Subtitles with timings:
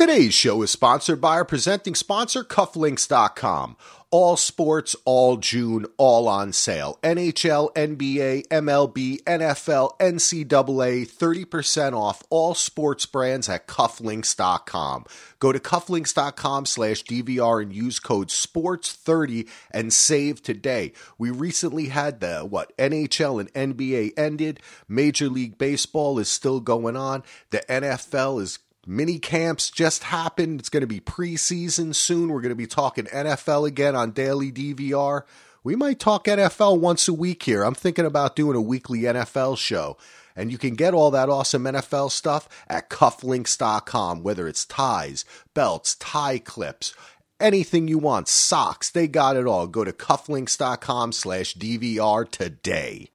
[0.00, 3.76] Today's show is sponsored by our presenting sponsor, Cufflinks.com.
[4.10, 6.98] All sports, all June, all on sale.
[7.02, 15.04] NHL, NBA, MLB, NFL, NCAA, 30% off all sports brands at cufflinks.com.
[15.38, 20.94] Go to cufflinks.com slash DVR and use code SPORTS30 and save today.
[21.18, 24.60] We recently had the, what, NHL and NBA ended.
[24.88, 27.22] Major League Baseball is still going on.
[27.50, 28.60] The NFL is
[28.90, 30.58] mini camps just happened.
[30.58, 32.28] It's going to be preseason soon.
[32.28, 35.22] We're going to be talking NFL again on Daily DVR.
[35.62, 37.62] We might talk NFL once a week here.
[37.62, 39.96] I'm thinking about doing a weekly NFL show.
[40.34, 45.94] And you can get all that awesome NFL stuff at cufflinks.com, whether it's ties, belts,
[45.96, 46.92] tie clips,
[47.38, 49.66] anything you want, socks, they got it all.
[49.68, 53.10] Go to cufflinks.com slash DVR today.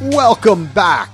[0.00, 1.10] Welcome back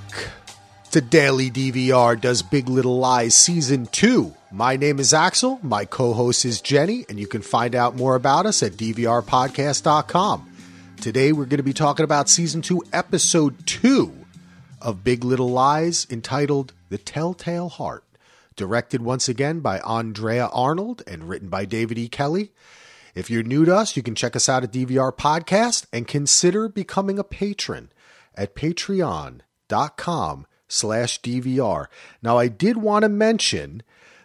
[0.94, 4.32] to Daily DVR Does Big Little Lies Season 2.
[4.52, 8.14] My name is Axel, my co host is Jenny, and you can find out more
[8.14, 10.48] about us at DVRpodcast.com.
[11.00, 14.14] Today we're going to be talking about Season 2, Episode 2
[14.80, 18.04] of Big Little Lies, entitled The Telltale Heart.
[18.54, 22.08] Directed once again by Andrea Arnold and written by David E.
[22.08, 22.52] Kelley.
[23.16, 26.68] If you're new to us, you can check us out at DVR Podcast and consider
[26.68, 27.90] becoming a patron
[28.36, 31.86] at patreon.com slash DVR.
[32.22, 33.82] Now, I did want to mention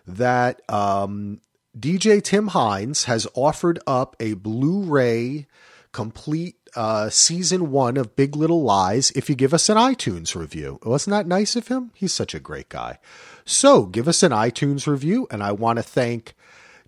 [0.08, 1.42] that um,
[1.78, 5.48] DJ Tim Hines has offered up a Blu ray
[5.92, 10.80] complete uh, season one of Big Little Lies if you give us an iTunes review.
[10.84, 11.92] Wasn't that nice of him?
[11.94, 13.00] He's such a great guy.
[13.46, 16.36] So give us an iTunes review, and I want to thank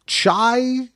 [0.06, 0.90] Chai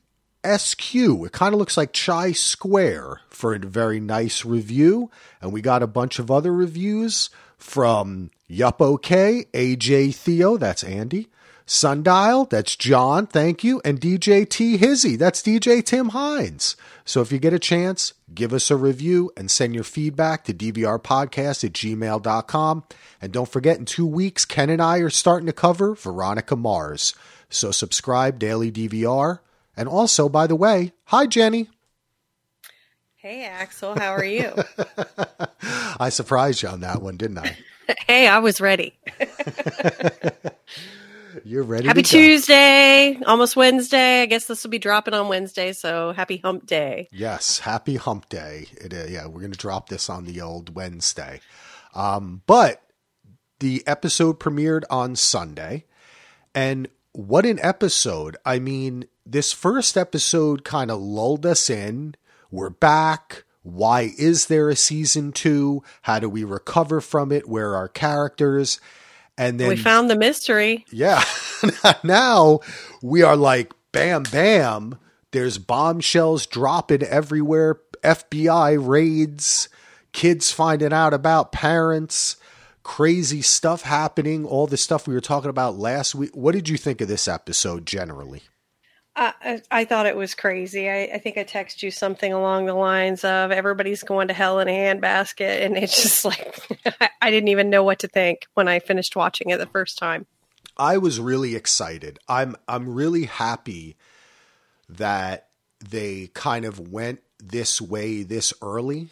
[0.44, 0.94] SQ.
[0.94, 5.10] It kind of looks like Chai Square for a very nice review.
[5.40, 11.28] And we got a bunch of other reviews from Yup OK, AJ Theo, that's Andy.
[11.68, 13.80] Sundial, that's John, thank you.
[13.84, 16.76] And DJ T Hizzy, that's DJ Tim Hines.
[17.04, 20.54] So if you get a chance, give us a review and send your feedback to
[20.54, 22.84] dvrpodcast at gmail.com.
[23.20, 27.16] And don't forget, in two weeks, Ken and I are starting to cover Veronica Mars.
[27.50, 29.40] So subscribe, Daily DVR.
[29.76, 31.68] And also, by the way, hi, Jenny.
[33.16, 34.52] Hey, Axel, how are you?
[35.98, 37.56] I surprised you on that one, didn't I?
[38.06, 38.98] hey, I was ready.
[41.44, 41.86] You're ready.
[41.86, 44.22] Happy Tuesday, almost Wednesday.
[44.22, 47.08] I guess this will be dropping on Wednesday, so happy Hump Day.
[47.12, 48.66] Yes, happy Hump Day.
[48.72, 51.40] It, uh, yeah, we're going to drop this on the old Wednesday.
[51.94, 52.82] Um, but
[53.60, 55.84] the episode premiered on Sunday,
[56.54, 58.36] and what an episode!
[58.44, 62.14] I mean, this first episode kind of lulled us in.
[62.50, 63.44] We're back.
[63.66, 65.82] Why is there a season two?
[66.02, 67.48] How do we recover from it?
[67.48, 68.80] Where are characters?
[69.36, 70.84] And then we found the mystery.
[70.92, 71.22] Yeah.
[72.04, 72.60] now
[73.02, 74.98] we are like, bam, bam.
[75.32, 77.80] There's bombshells dropping everywhere.
[78.04, 79.68] FBI raids,
[80.12, 82.36] kids finding out about parents,
[82.84, 86.36] crazy stuff happening, all the stuff we were talking about last week.
[86.36, 88.42] What did you think of this episode generally?
[89.16, 90.90] I, thought it was crazy.
[90.90, 94.60] I, I think I texted you something along the lines of everybody's going to hell
[94.60, 95.64] in a handbasket.
[95.64, 96.60] And it's just like,
[97.22, 100.26] I didn't even know what to think when I finished watching it the first time.
[100.76, 102.18] I was really excited.
[102.28, 103.96] I'm, I'm really happy
[104.88, 105.48] that
[105.78, 109.08] they kind of went this way this early.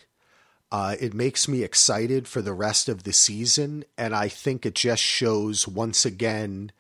[0.71, 3.85] Uh, it makes me excited for the rest of the season.
[3.97, 6.73] And I think it just shows once again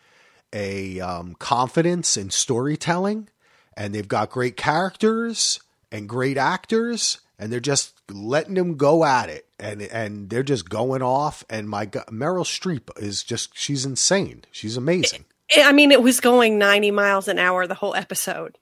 [0.54, 3.28] a um, confidence in storytelling,
[3.76, 5.60] and they've got great characters
[5.92, 10.70] and great actors, and they're just letting them go at it, and and they're just
[10.70, 11.44] going off.
[11.50, 14.44] And my God, Meryl Streep is just she's insane.
[14.52, 15.24] She's amazing.
[15.56, 18.56] I mean, it was going 90 miles an hour the whole episode.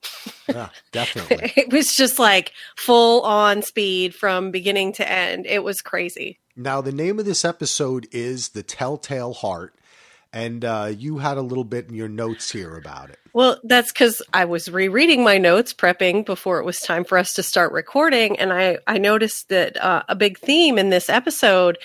[0.49, 1.53] Yeah, definitely.
[1.57, 5.47] it was just like full on speed from beginning to end.
[5.47, 6.41] It was crazy.
[6.57, 9.75] Now, the name of this episode is The Telltale Heart
[10.33, 13.19] and uh, you had a little bit in your notes here about it.
[13.35, 17.35] Well, that's because I was rereading my notes, prepping before it was time for us
[17.35, 21.79] to start recording, and I I noticed that uh, a big theme in this episode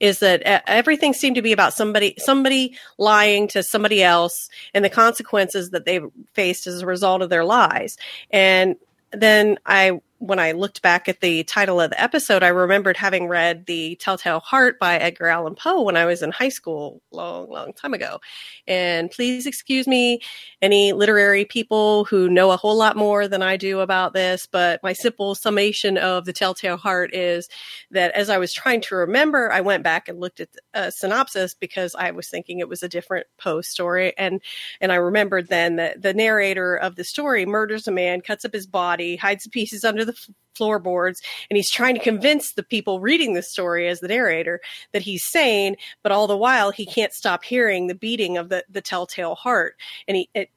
[0.00, 4.90] is that everything seemed to be about somebody somebody lying to somebody else and the
[4.90, 6.00] consequences that they
[6.32, 7.96] faced as a result of their lies.
[8.30, 8.76] And
[9.12, 13.28] then I when I looked back at the title of the episode, I remembered having
[13.28, 17.50] read The Telltale Heart by Edgar Allan Poe when I was in high school, long,
[17.50, 18.20] long time ago.
[18.66, 20.20] And please excuse me,
[20.62, 24.82] any literary people who know a whole lot more than I do about this, but
[24.82, 27.48] my simple summation of The Telltale Heart is
[27.90, 30.90] that as I was trying to remember, I went back and looked at a uh,
[30.90, 34.16] synopsis because I was thinking it was a different Poe story.
[34.16, 34.40] And,
[34.80, 38.54] and I remembered then that the narrator of the story murders a man, cuts up
[38.54, 40.13] his body, hides the pieces under the
[40.54, 41.20] floorboards,
[41.50, 44.60] and he's trying to convince the people reading the story as the narrator
[44.92, 48.64] that he's sane, but all the while he can't stop hearing the beating of the,
[48.70, 49.76] the telltale heart.
[50.06, 50.50] And he it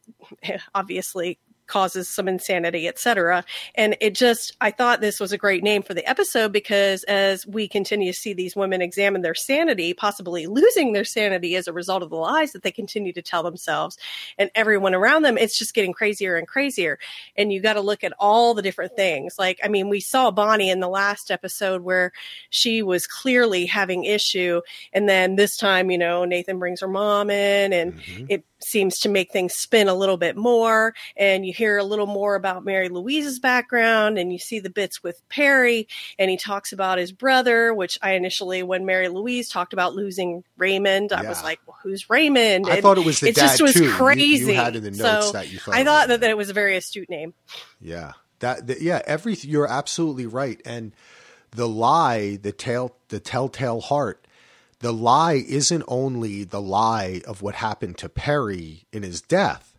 [0.75, 3.43] obviously causes some insanity, etc.
[3.75, 7.45] And it just, I thought this was a great name for the episode because as
[7.45, 11.73] we continue to see these women examine their sanity, possibly losing their sanity as a
[11.73, 13.97] result of the lies that they continue to tell themselves
[14.37, 16.97] and everyone around them, it's just getting crazier and crazier.
[17.35, 19.35] And you got to look at all the different things.
[19.37, 22.11] Like, I mean, we saw Bonnie in the last episode where
[22.49, 24.61] she was clearly having issue.
[24.93, 28.25] And then this time, you know, Nathan brings her mom in and mm-hmm.
[28.29, 30.93] it seems to make things spin a little bit more.
[31.15, 35.03] And you hear a little more about Mary Louise's background, and you see the bits
[35.03, 35.87] with Perry,
[36.17, 40.43] and he talks about his brother, which I initially, when Mary Louise talked about losing
[40.57, 43.41] Raymond, I was like, well, "Who's Raymond?" I and thought it was the it dad
[43.41, 43.91] just was too.
[43.91, 44.45] crazy.
[44.45, 45.75] You, you had in the notes so that you thought.
[45.75, 47.33] I thought that, that it was a very astute name.
[47.81, 50.93] Yeah, that, that yeah, every You're absolutely right, and
[51.51, 54.23] the lie, the tale, the telltale heart
[54.79, 59.73] the lie isn't only the lie of what happened to Perry in his death,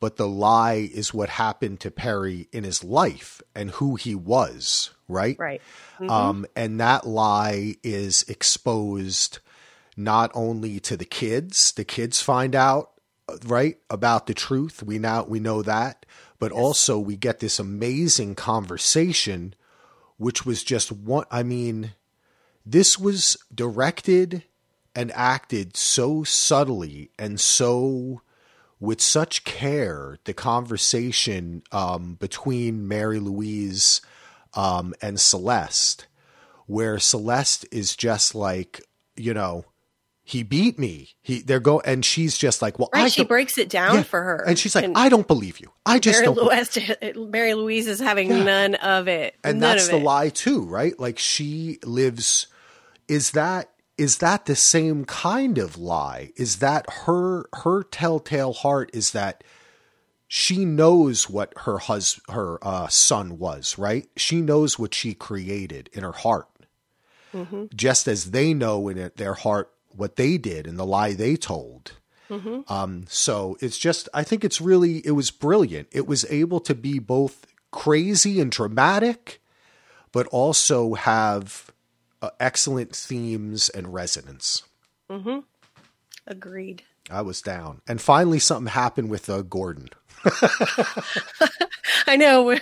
[0.00, 4.90] but the lie is what happened to Perry in his life and who he was,
[5.08, 5.38] right?
[5.38, 5.62] Right.
[5.98, 6.10] Mm-hmm.
[6.10, 9.40] Um, and that lie is exposed
[9.96, 12.92] not only to the kids, the kids find out,
[13.44, 14.82] right, about the truth.
[14.82, 16.06] We now we know that,
[16.38, 16.60] but yes.
[16.60, 19.54] also we get this amazing conversation,
[20.16, 21.24] which was just one.
[21.30, 21.94] I mean,
[22.64, 24.44] this was directed
[24.94, 28.22] and acted so subtly and so
[28.80, 34.00] with such care the conversation um, between Mary Louise
[34.54, 36.06] um, and Celeste,
[36.66, 38.80] where Celeste is just like,
[39.16, 39.64] you know,
[40.22, 41.14] he beat me.
[41.22, 44.02] He they're go and she's just like, well, right, I she breaks it down yeah.
[44.02, 45.72] for her, and she's like, and I don't believe you.
[45.86, 46.44] I just Mary don't.
[46.44, 48.42] Louise, Mary Louise is having yeah.
[48.44, 50.02] none of it, and none that's the it.
[50.02, 50.98] lie too, right?
[51.00, 52.46] Like she lives.
[53.08, 56.30] Is that is that the same kind of lie?
[56.36, 58.90] Is that her her telltale heart?
[58.94, 59.44] Is that
[60.28, 64.08] she knows what her hus her uh, son was, right?
[64.16, 66.48] She knows what she created in her heart,
[67.34, 67.64] mm-hmm.
[67.74, 71.92] just as they know in their heart what they did and the lie they told.
[72.30, 72.72] Mm-hmm.
[72.72, 75.88] Um, so it's just, I think it's really, it was brilliant.
[75.92, 79.40] It was able to be both crazy and dramatic,
[80.12, 81.72] but also have
[82.22, 84.62] uh, excellent themes and resonance.
[85.10, 85.40] Mm-hmm.
[86.26, 86.82] Agreed.
[87.10, 87.80] I was down.
[87.88, 89.88] And finally, something happened with uh, Gordon.
[92.06, 92.42] I know.
[92.42, 92.58] We,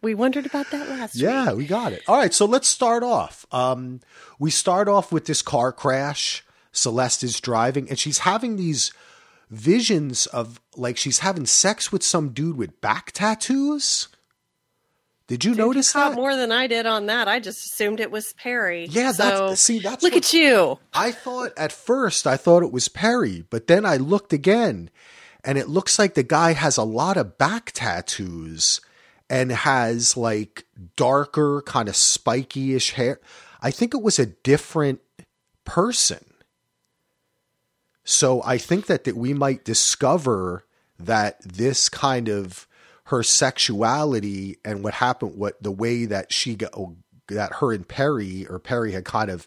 [0.00, 1.56] we wondered about that last yeah, week.
[1.56, 2.02] we got it.
[2.08, 3.46] All right, so let's start off.
[3.52, 4.00] Um,
[4.38, 6.44] we start off with this car crash.
[6.72, 8.92] Celeste is driving, and she's having these
[9.50, 14.08] visions of like she's having sex with some dude with back tattoos.
[15.26, 17.28] Did you Dude, notice you that more than I did on that?
[17.28, 18.86] I just assumed it was Perry.
[18.86, 20.78] Yeah, so, that's see that's look what, at you.
[20.92, 24.90] I thought at first I thought it was Perry, but then I looked again,
[25.44, 28.80] and it looks like the guy has a lot of back tattoos
[29.30, 30.66] and has like
[30.96, 33.20] darker, kind of spiky-ish hair.
[33.62, 35.00] I think it was a different
[35.64, 36.24] person.
[38.04, 40.64] So I think that, that we might discover
[40.98, 42.66] that this kind of
[43.04, 46.96] her sexuality and what happened, what the way that she got, oh,
[47.28, 49.46] that her and Perry or Perry had kind of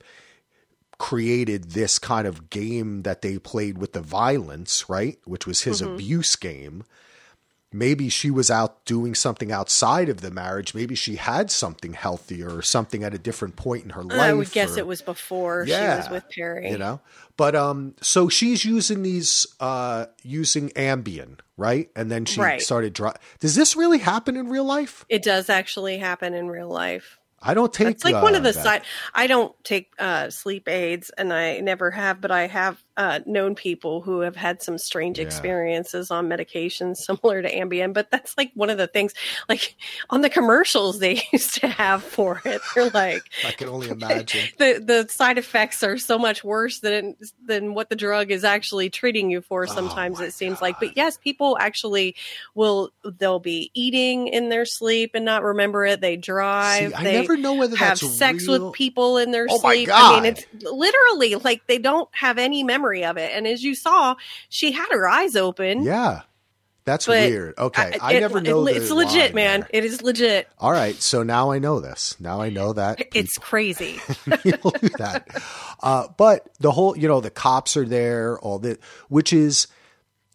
[0.98, 5.18] created this kind of game that they played with the violence, right?
[5.26, 5.94] Which was his mm-hmm.
[5.94, 6.84] abuse game
[7.76, 10.74] maybe she was out doing something outside of the marriage.
[10.74, 14.20] Maybe she had something healthier or something at a different point in her life.
[14.20, 16.72] I would guess or, it was before yeah, she was with Perry.
[16.72, 17.02] You know,
[17.38, 21.90] but um, so she's using these uh using Ambien, right?
[21.96, 22.62] And then she right.
[22.62, 22.94] started.
[22.94, 25.06] Dry- Does this really happen in real life?
[25.10, 27.20] It does actually happen in real life.
[27.42, 27.90] I don't take.
[27.90, 28.82] It's like uh, one of the side.
[29.14, 33.56] I don't take uh, sleep aids, and I never have, but I have uh, known
[33.56, 35.24] people who have had some strange Yeah.
[35.24, 39.14] experiences on medications similar to Ambien, but that's like one of the things,
[39.50, 39.76] like
[40.10, 42.62] on the commercials they used to have for it.
[42.74, 44.42] They're like, I can only imagine.
[44.58, 48.90] the the side effects are so much worse than than what the drug is actually
[48.90, 49.68] treating you for.
[49.68, 52.16] Sometimes Oh it seems like, but yes, people actually
[52.54, 52.92] will.
[53.18, 56.02] They'll be eating in their sleep and not remember it.
[56.02, 56.90] They drive.
[56.92, 58.68] See, I they never know whether have sex real.
[58.68, 59.90] with people in their Oh sleep.
[59.94, 63.32] I mean, it's literally like they don't have any memory of it.
[63.34, 64.16] And as you saw,
[64.50, 65.84] she had her eyes open.
[65.84, 66.22] Yeah,
[66.86, 67.56] that's But weird.
[67.58, 68.68] Okay, I, it- never it- know.
[68.68, 69.62] it's the legit, man.
[69.62, 69.70] there.
[69.74, 70.48] It is legit.
[70.60, 72.16] All right, so now I know this.
[72.20, 74.00] Now I know that It's crazy.
[74.44, 75.28] people do that.
[75.82, 79.68] Uh, but the whole, you know, the cops are there, all that, which is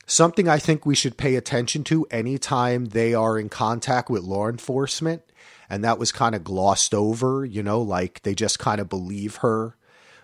[0.06, 4.48] something I think we should pay attention to anytime they are in contact with law
[4.48, 5.22] enforcement.
[5.68, 9.36] And that was kind of glossed over, you know, like they just kind of believe
[9.36, 9.76] her,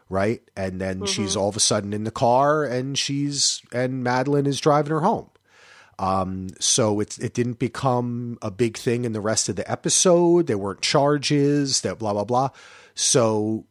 [0.09, 0.43] right?
[0.57, 4.61] And then she's all of a sudden in the car and she's, and Madeline is
[4.61, 5.31] driving her home.
[5.99, 10.47] Um, so it's it didn't become a big thing in the rest of the episode.
[10.47, 12.51] There weren't charges, that blah blah blah.
[12.95, 13.65] So,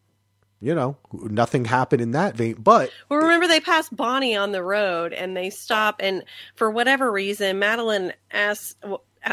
[0.60, 2.56] you know, nothing happened in that vein.
[2.58, 6.24] But Well, remember they passed Bonnie on the road and they stop, and
[6.56, 8.76] for whatever reason, Madeline asks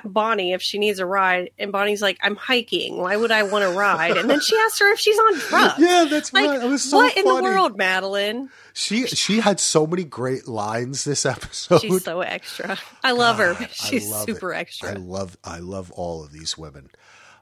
[0.05, 2.99] Bonnie if she needs a ride, and Bonnie's like, "I'm hiking.
[2.99, 5.75] Why would I want to ride?" And then she asks her if she's on drugs.
[5.79, 6.79] yeah, that's Like, right.
[6.79, 8.49] So what in the world, Madeline?
[8.73, 11.81] She she had so many great lines this episode.
[11.81, 12.79] She's so extra.
[13.05, 13.55] I love her.
[13.55, 14.59] God, I She's love super it.
[14.59, 14.91] extra.
[14.91, 16.91] I love I love all of these women.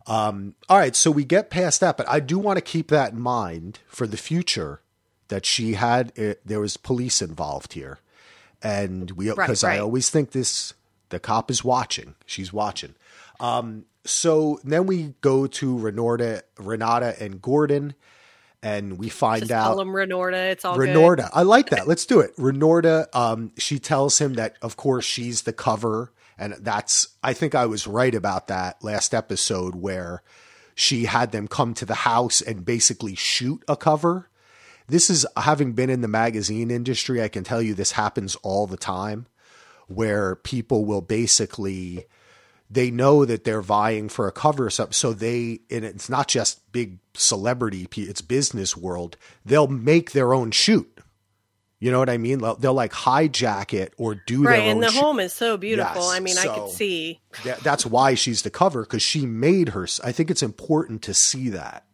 [0.06, 3.12] Um, all right, so we get past that, but I do want to keep that
[3.12, 4.80] in mind for the future
[5.28, 7.98] that she had it, there was police involved here,
[8.62, 10.74] and we Right, because I always think this
[11.10, 12.14] the cop is watching.
[12.26, 12.94] She's watching.
[13.38, 17.94] Um, so then we go to Renata, Renata and Gordon,
[18.62, 20.50] and we find Just out call Renorta.
[20.50, 21.20] It's all good.
[21.32, 21.86] I like that.
[21.86, 22.36] Let's do it.
[22.36, 26.12] Renorta, um, she tells him that, of course, she's the cover.
[26.38, 30.22] And that's, I think I was right about that last episode where
[30.74, 34.28] she had them come to the house and basically shoot a cover.
[34.86, 38.66] This is, having been in the magazine industry, I can tell you this happens all
[38.66, 39.26] the time
[39.90, 42.06] where people will basically
[42.72, 44.92] they know that they're vying for a cover or something.
[44.92, 49.16] So they, and it's not just big celebrity, it's business world.
[49.44, 50.88] They'll make their own shoot.
[51.80, 52.38] You know what I mean?
[52.38, 55.00] They'll, they'll like hijack it or do Right, their own and the shoot.
[55.00, 56.02] home is so beautiful.
[56.02, 57.20] Yes, I mean, I so- could see.
[57.44, 59.88] That- that's why she's the cover because she made her.
[60.04, 61.84] I think it's important to see that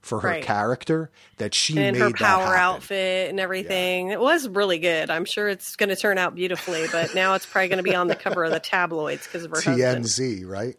[0.00, 0.42] for her Right.
[0.42, 4.08] character that she and made her power outfit and everything.
[4.10, 5.10] It was really good.
[5.10, 7.94] I'm sure it's going to turn out beautifully, but now it's probably going to be
[7.94, 10.04] on the cover of the tabloids because of her husband.
[10.04, 10.76] TMZ, right?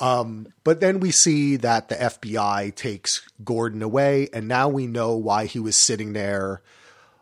[0.00, 5.16] Um, but then we see that the FBI takes Gordon away, and now we know
[5.16, 6.62] why he was sitting there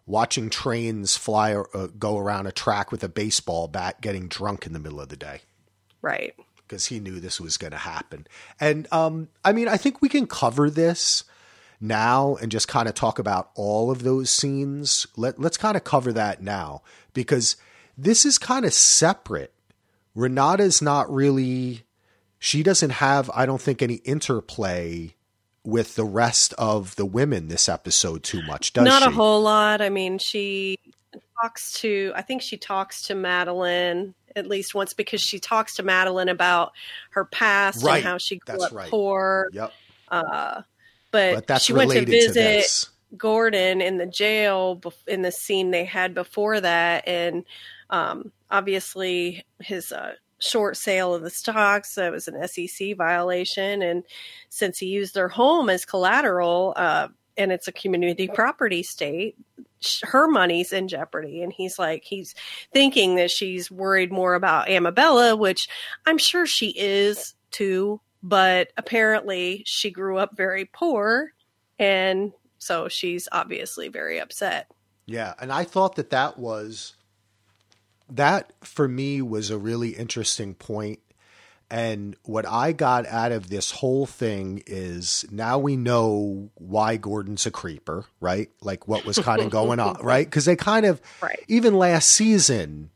[0.07, 4.73] watching trains fly uh, go around a track with a baseball bat, getting drunk in
[4.73, 5.43] the middle of the day
[6.03, 6.35] Right.
[6.71, 8.29] Because he knew this was going to happen.
[8.61, 11.25] And um, I mean, I think we can cover this
[11.81, 15.09] now and just kind of talk about all of those scenes.
[15.17, 17.57] Let, let's kind of cover that now because
[17.99, 19.53] this is kind of separate.
[20.15, 21.83] Renata's not really,
[22.39, 25.15] she doesn't have, I don't think, any interplay
[25.65, 29.09] with the rest of the women this episode too much, does Not she?
[29.09, 29.81] a whole lot.
[29.81, 30.79] I mean, she
[31.43, 35.82] talks to, I think she talks to Madeline at least once because she talks to
[35.82, 36.72] Madeline about
[37.10, 37.96] her past Right.
[37.96, 38.90] and how she grew That's up right.
[38.90, 39.49] poor.
[39.52, 39.72] Yep.
[40.08, 40.62] Uh,
[41.10, 42.87] but, But she went to visit to.
[43.16, 47.44] Gordon in the jail in the scene they had before that, and
[47.90, 54.04] um, obviously his uh, short sale of the stocks that was an SEC violation, and
[54.49, 59.37] since he used their home as collateral, uh, and it's a community property state,
[60.02, 61.42] her money's in jeopardy.
[61.42, 62.34] And he's like, he's
[62.72, 65.68] thinking that she's worried more about Amabella, which
[66.06, 68.00] I'm sure she is too.
[68.22, 71.30] But apparently, she grew up very poor,
[71.78, 74.70] and so she's obviously very upset.
[75.06, 76.96] Yeah, and I thought that that was
[78.10, 81.00] that for me was a really interesting point.
[81.71, 87.47] And what I got out of this whole thing is now we know why Gordon's
[87.47, 88.50] a creeper, right?
[88.61, 90.27] Like what was kind of going on, right?
[90.27, 91.45] Because they kind of, Right.
[91.47, 92.91] even last season,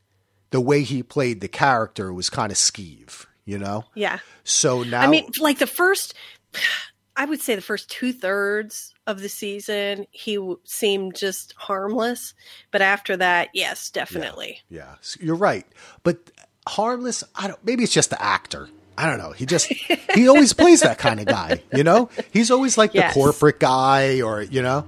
[0.51, 3.85] the way he played the character was kind of skeeve, you know?
[3.95, 4.19] Yeah.
[4.43, 6.15] So now, I mean, like the first,
[7.17, 12.35] I would say the first two thirds of the season, he w- seemed just harmless.
[12.73, 14.63] But after that, yes, definitely.
[14.69, 15.65] Yeah, s- you're right.
[16.03, 16.33] But
[16.67, 17.65] harmless, I don't.
[17.65, 18.69] Maybe it's just the actor.
[18.97, 19.33] I don't know.
[19.33, 19.67] He just
[20.15, 21.63] he always plays that kind of guy.
[21.73, 23.13] You know, he's always like Yes.
[23.13, 24.87] the corporate guy, or you know.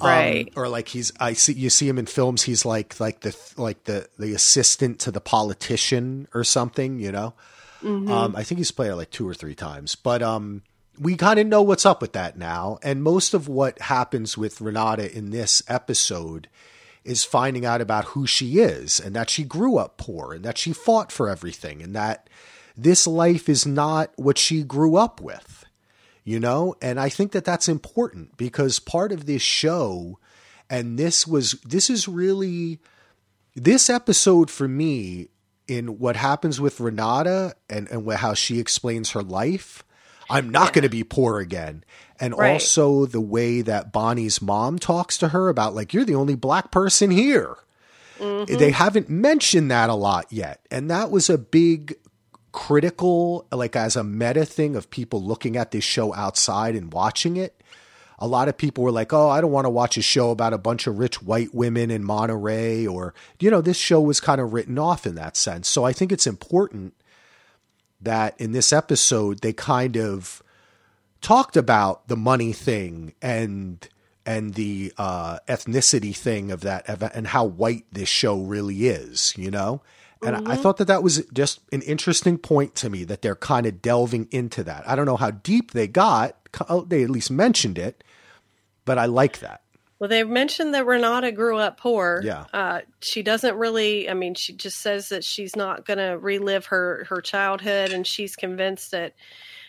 [0.00, 0.46] Right.
[0.56, 3.36] Um, or like he's I see you see him in films he's like like the
[3.58, 7.34] like the the assistant to the politician or something, you know.
[7.82, 9.94] Um I think he's played it like two or three times.
[9.96, 10.62] But um
[10.98, 14.60] we kind of know what's up with that now and most of what happens with
[14.60, 16.48] Renata in this episode
[17.04, 20.58] is finding out about who she is and that she grew up poor and that
[20.58, 22.28] she fought for everything and that
[22.76, 25.64] this life is not what she grew up with
[26.24, 26.74] you know?
[26.80, 30.18] And i think that that's important because part of this show
[30.68, 32.78] and this was this is really
[33.54, 35.28] this episode for me
[35.66, 39.82] in what happens with renata and and how she explains her life
[40.30, 41.84] i'm not going to be poor again
[42.18, 42.52] and Right.
[42.52, 46.70] also the way that bonnie's mom talks to her about like you're the only black
[46.70, 47.56] person here
[48.18, 48.56] mm-hmm.
[48.56, 51.96] they haven't mentioned that a lot yet and that was a big
[52.52, 57.36] critical, like as a meta thing of people looking at this show outside and watching
[57.36, 57.62] it.
[58.18, 60.52] A lot of people were like, "Oh, I don't want to watch a show about
[60.52, 64.40] a bunch of rich white women in Monterey," or you know, this show was kind
[64.40, 65.68] of written off in that sense.
[65.68, 66.92] So I think it's important
[68.02, 70.42] that in this episode they kind of
[71.20, 73.88] talked about the money thing and
[74.26, 79.50] and the uh, ethnicity thing of that and how white this show really is, you
[79.50, 79.80] know.
[80.22, 83.34] And I- I thought that that was just an interesting point to me that they're
[83.34, 84.86] kind of delving into that.
[84.88, 86.36] I don't know how deep they got;
[86.88, 88.04] they at least mentioned it,
[88.84, 89.62] but I like that.
[90.00, 92.22] Well, they've mentioned that Renata grew up poor.
[92.24, 92.46] Yeah.
[92.54, 96.66] Uh, she doesn't really, I mean, she just says that she's not going to relive
[96.66, 99.12] her, her childhood and she's convinced that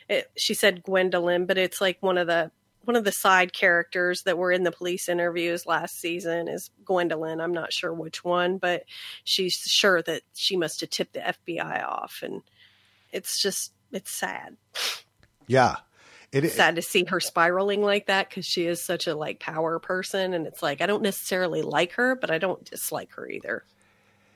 [0.07, 2.49] it, she said Gwendolyn, but it's like one of the,
[2.85, 7.41] one of the side characters that were in the police interviews last season is Gwendolyn.
[7.41, 8.85] I'm not sure which one, but
[9.25, 12.21] she's sure that she must have tipped the FBI off.
[12.23, 12.41] And
[13.11, 14.55] it's just, it's sad.
[15.45, 15.75] Yeah,
[16.31, 19.79] it, sad to see her spiraling like that because she is such a like power
[19.79, 23.63] person and it's like i don't necessarily like her but i don't dislike her either.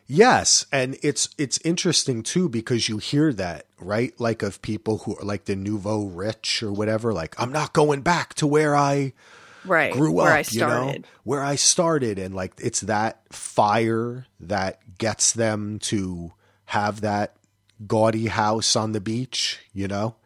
[0.07, 4.13] Yes, and it's it's interesting too because you hear that, right?
[4.19, 8.01] Like of people who are like the nouveau rich or whatever, like I'm not going
[8.01, 9.13] back to where I
[9.65, 11.07] right grew where up, i you know, started.
[11.23, 16.33] Where I started and like it's that fire that gets them to
[16.65, 17.35] have that
[17.87, 20.17] gaudy house on the beach, you know,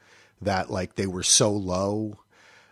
[0.42, 2.20] that like they were so low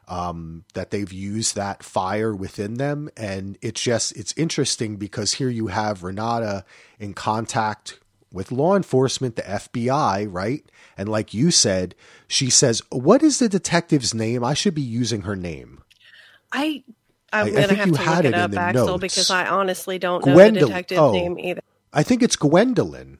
[0.07, 3.09] um, that they've used that fire within them.
[3.17, 6.63] And it's just, it's interesting because here you have Renata
[6.97, 7.99] in contact
[8.31, 10.63] with law enforcement, the FBI, right?
[10.97, 11.93] And like you said,
[12.27, 14.43] she says, What is the detective's name?
[14.43, 15.83] I should be using her name.
[16.51, 16.83] i I-
[17.33, 18.85] I i'm gonna think have you to had look it it in up the axel
[18.87, 19.01] notes.
[19.01, 21.11] because i honestly don't know Gwendolyn- the detective's oh.
[21.11, 21.59] name either
[21.91, 23.19] I think it's Gwendolyn.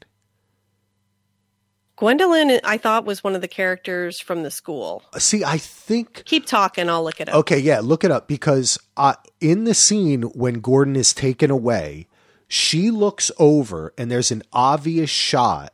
[1.97, 5.03] Gwendolyn i thought was one of the characters from the school.
[5.17, 7.35] See, I think keep talking i'll look it up.
[7.35, 12.07] Okay, yeah, look it up because uh, in the scene when Gordon is taken away,
[12.47, 15.73] she looks over and there's an obvious shot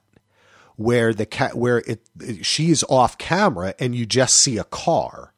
[0.76, 2.08] where the cat where it
[2.42, 5.34] she is off camera and you just see a car,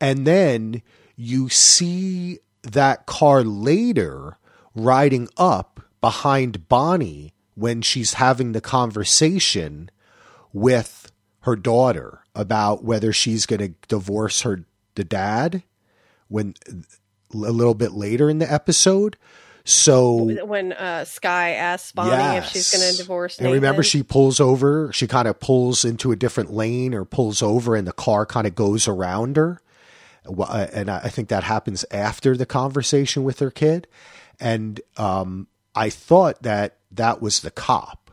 [0.00, 0.82] and then
[1.16, 4.38] you see that car later
[4.74, 9.90] riding up behind Bonnie when she's having the conversation
[10.54, 14.64] with her daughter about whether she's going to divorce her
[14.94, 15.62] the dad
[16.28, 16.54] when
[17.34, 19.18] a little bit later in the episode.
[19.66, 24.38] So when uh, skye asks bonnie if she's going to divorce and remember, she pulls
[24.38, 24.92] over.
[24.92, 28.46] She kind of pulls into a different lane or pulls over, and the car kind
[28.46, 29.60] of goes around her.
[30.26, 33.86] Uh, And I I think that happens after the conversation with her kid.
[34.38, 38.03] And um, I thought that that was the cop.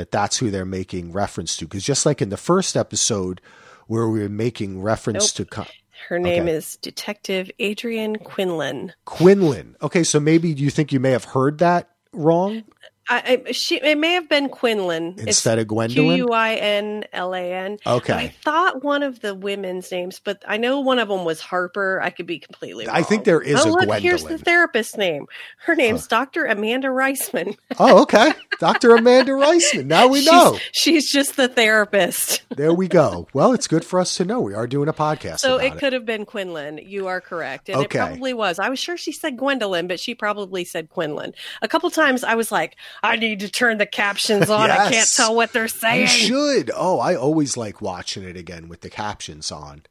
[0.00, 1.66] That that's who they're making reference to.
[1.66, 3.42] Because just like in the first episode,
[3.86, 5.66] where we were making reference to co-
[6.08, 6.52] her name okay.
[6.52, 9.76] is detective adrienne quinlan Quinlan.
[9.82, 12.64] Okay, so maybe you think you may have heard that wrong
[13.10, 16.16] I, I she it may have been Quinlan instead of Gwendolyn?
[16.16, 17.78] U I N L A N.
[17.84, 18.14] Okay.
[18.14, 22.00] I thought one of the women's names, but I know one of them was Harper.
[22.00, 22.86] I could be completely.
[22.86, 22.96] Wrong.
[22.96, 25.26] I think there is oh, a look, Here's the therapist's name.
[25.58, 26.44] Her name's Dr.
[26.46, 27.56] Amanda Reisman.
[27.78, 28.32] Oh, okay.
[28.58, 28.94] Dr.
[28.94, 29.86] Amanda Reisman.
[29.86, 30.58] Now we know.
[30.72, 32.42] She's, she's just the therapist.
[32.60, 33.26] There we go.
[33.32, 34.40] Well, it's good for us to know.
[34.40, 35.38] We are doing a podcast.
[35.38, 36.78] So about it could have been Quinlan.
[36.78, 37.70] You are correct.
[37.70, 37.98] And Okay.
[37.98, 38.58] it probably was.
[38.58, 41.32] I was sure she said Gwendolyn, but she probably said Quinlan.
[41.62, 44.70] A couple times I was like, I need to turn the captions on.
[44.70, 46.02] I can't tell what they're saying.
[46.02, 46.70] You should.
[46.74, 49.82] Oh, I always like watching it again with the captions on.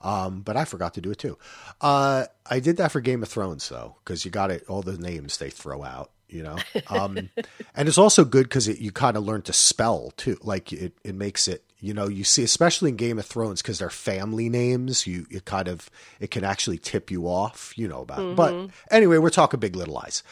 [0.00, 1.38] Um, but I forgot to do it too.
[1.80, 4.64] Uh, I did that for Game of Thrones though, because you got it.
[4.68, 6.58] All the names they throw out, you know.
[6.88, 7.30] Um,
[7.74, 10.38] and it's also good because you kind of learn to spell too.
[10.42, 13.80] Like it, it makes it You know, you see, especially in Game of Thrones, because
[13.80, 15.90] they're family names, you it kind of
[16.20, 17.72] it can actually tip you off.
[17.76, 18.20] You know about.
[18.20, 18.36] It.
[18.36, 18.66] But Mm-hmm.
[18.90, 20.22] anyway, we're talking Big Little Lies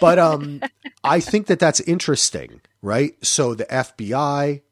[0.00, 0.62] But um,
[1.04, 3.14] I think that that's interesting, right?
[3.24, 4.62] So the FBI,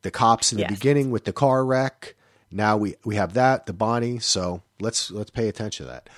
[0.00, 0.72] the cops in the Yes.
[0.72, 2.14] beginning with the car wreck.
[2.50, 4.20] Now we we have that the Bonnie.
[4.20, 6.08] So let's let's pay attention to that.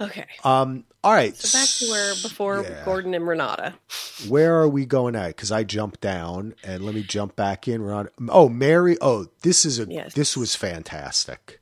[0.00, 0.26] Okay.
[0.44, 1.36] Um, all right.
[1.36, 2.84] So back to where before Yeah.
[2.84, 3.74] Gordon and Renata.
[4.28, 5.28] Where are we going at?
[5.28, 7.82] Because I jumped down and let me jump back in.
[7.82, 8.08] We're on.
[8.28, 8.96] Oh, Mary.
[9.00, 9.86] Oh, this is a.
[9.88, 10.14] Yes.
[10.14, 11.60] This was fantastic.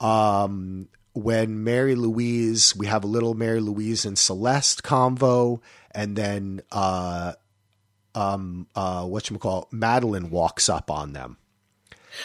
[0.00, 5.60] Um, when Mary Louise, we have a little Mary Louise and Celeste convo,
[5.90, 7.32] and then uh,
[8.14, 11.36] um, uh, what you call Madeline walks up on them.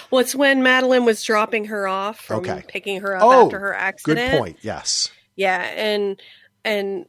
[0.09, 2.63] Well, it's when Madeline was dropping her off from Okay.
[2.67, 4.31] picking her up Oh, after her accident.
[4.31, 4.57] Good point.
[4.61, 5.09] Yes.
[5.35, 6.19] Yeah, and
[6.63, 7.05] and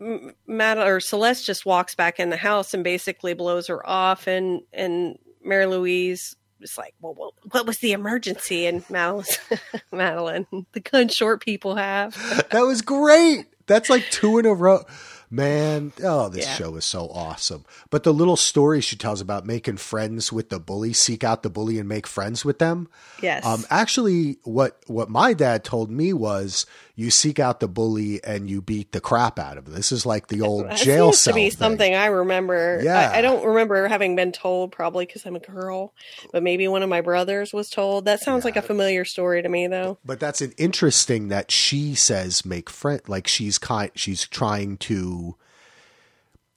[0.00, 4.26] M- Mad or Celeste just walks back in the house and basically blows her off,
[4.26, 9.24] and and Mary Louise is like, "Well, what, what was the emergency?" And Madeline,
[9.92, 12.14] Madeline, the gun short people have.
[12.50, 13.46] that was great.
[13.66, 14.84] That's like two in a row.
[15.30, 16.54] Man, oh, this Yeah.
[16.54, 17.64] show is so awesome.
[17.90, 21.50] But the little story she tells about making friends with the bully, seek out the
[21.50, 22.88] bully and make friends with them.
[23.22, 23.44] Yes.
[23.46, 26.66] Um, actually, what what my dad told me was
[26.96, 29.74] you seek out the bully and you beat the crap out of them.
[29.74, 31.56] This is like the old jail seems cell to be thing.
[31.58, 32.80] something I remember.
[32.82, 33.10] Yeah.
[33.12, 35.94] I, I don't remember having been told, probably because I'm a girl,
[36.32, 38.04] but maybe one of my brothers was told.
[38.04, 39.96] That sounds like a familiar story to me, though.
[40.04, 45.19] But that's an interesting that she says make friend like she's kind she's trying to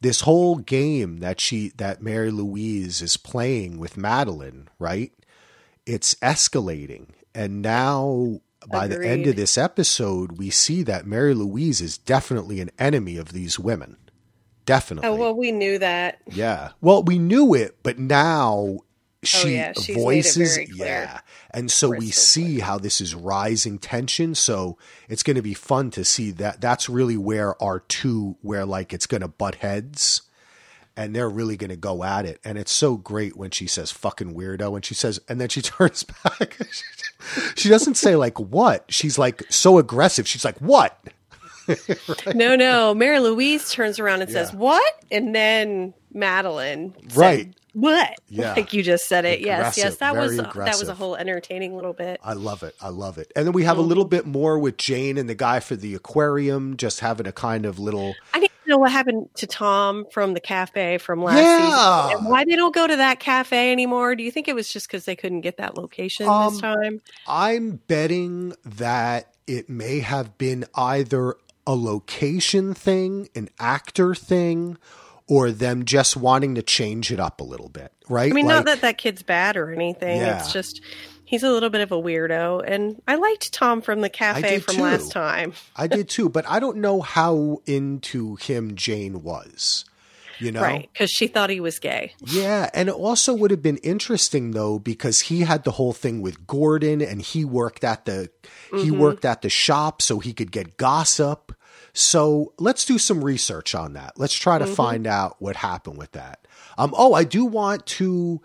[0.04, 5.14] this whole game that she that Mary Louise is playing with Madeline, right?
[5.86, 7.08] It's escalating.
[7.34, 12.60] And now by the end of this episode, we see that Mary Louise is definitely
[12.60, 13.98] an enemy of these women.
[14.66, 15.10] Definitely.
[15.10, 16.22] Oh well, we knew that.
[16.30, 16.72] Yeah.
[16.82, 18.80] Well, we knew it, but now
[19.24, 20.68] Oh, she Oh, yeah, she's made it voices clear.
[20.88, 21.20] yeah.
[21.52, 24.78] And so we Crystal see how this is rising tension, so
[25.10, 28.94] it's going to be fun to see that that's really where our two where like
[28.94, 30.24] it's going to butt heads
[30.96, 32.40] and they're really going to go at it.
[32.46, 35.62] And it's so great when she says fucking weirdo and she says and then she
[35.64, 36.58] turns back.
[37.56, 38.86] she doesn't say like what?
[38.90, 40.28] She's like so aggressive.
[40.28, 40.98] She's like what?
[42.36, 42.94] No, no.
[42.94, 47.54] Mary Louise turns around and says, "What?" And then Madeline, said, Right.
[47.74, 48.16] What?
[48.30, 48.54] Yeah.
[48.54, 49.42] Like you just said it.
[49.42, 49.96] Yes, Aggressive, yes.
[49.98, 52.20] That was very that was a whole entertaining little bit.
[52.24, 52.76] I love it.
[52.82, 53.32] I love it.
[53.36, 53.84] And then we have Mm-hmm.
[53.86, 57.32] a little bit more with Jane and the guy for the aquarium, just having a
[57.32, 58.16] kind of little.
[58.34, 62.06] I need to know what happened to Tom from the cafe from last Yeah.
[62.08, 62.18] season.
[62.22, 64.16] And why they don't go to that cafe anymore?
[64.16, 67.02] Do you think it was just because they couldn't get that location Um, this time?
[67.28, 71.36] I'm betting that it may have been either
[71.68, 74.78] a location thing, an actor thing,
[75.28, 78.32] or them just wanting to change it up a little bit, right?
[78.32, 80.18] I mean, Like- not that that kid's bad or anything.
[80.22, 80.40] Yeah.
[80.40, 80.82] It's just
[81.26, 84.76] he's a little bit of a weirdo, and I liked Tom from the cafe from
[84.76, 84.82] too.
[84.84, 85.54] last time.
[85.76, 89.86] I did too, but I don't know how into him Jane was.
[90.40, 92.12] You know, Right, because she thought he was gay.
[92.20, 96.22] Yeah, and it also would have been interesting though because he had the whole thing
[96.22, 98.30] with Gordon and he worked at the
[98.72, 99.00] he Mm-hmm.
[99.00, 101.54] worked at the shop so he could get gossip.
[101.94, 104.14] So let's do some research on that.
[104.18, 104.68] Let's try Mm-hmm.
[104.70, 106.48] to find out what happened with that.
[106.78, 108.42] Um oh, I do want to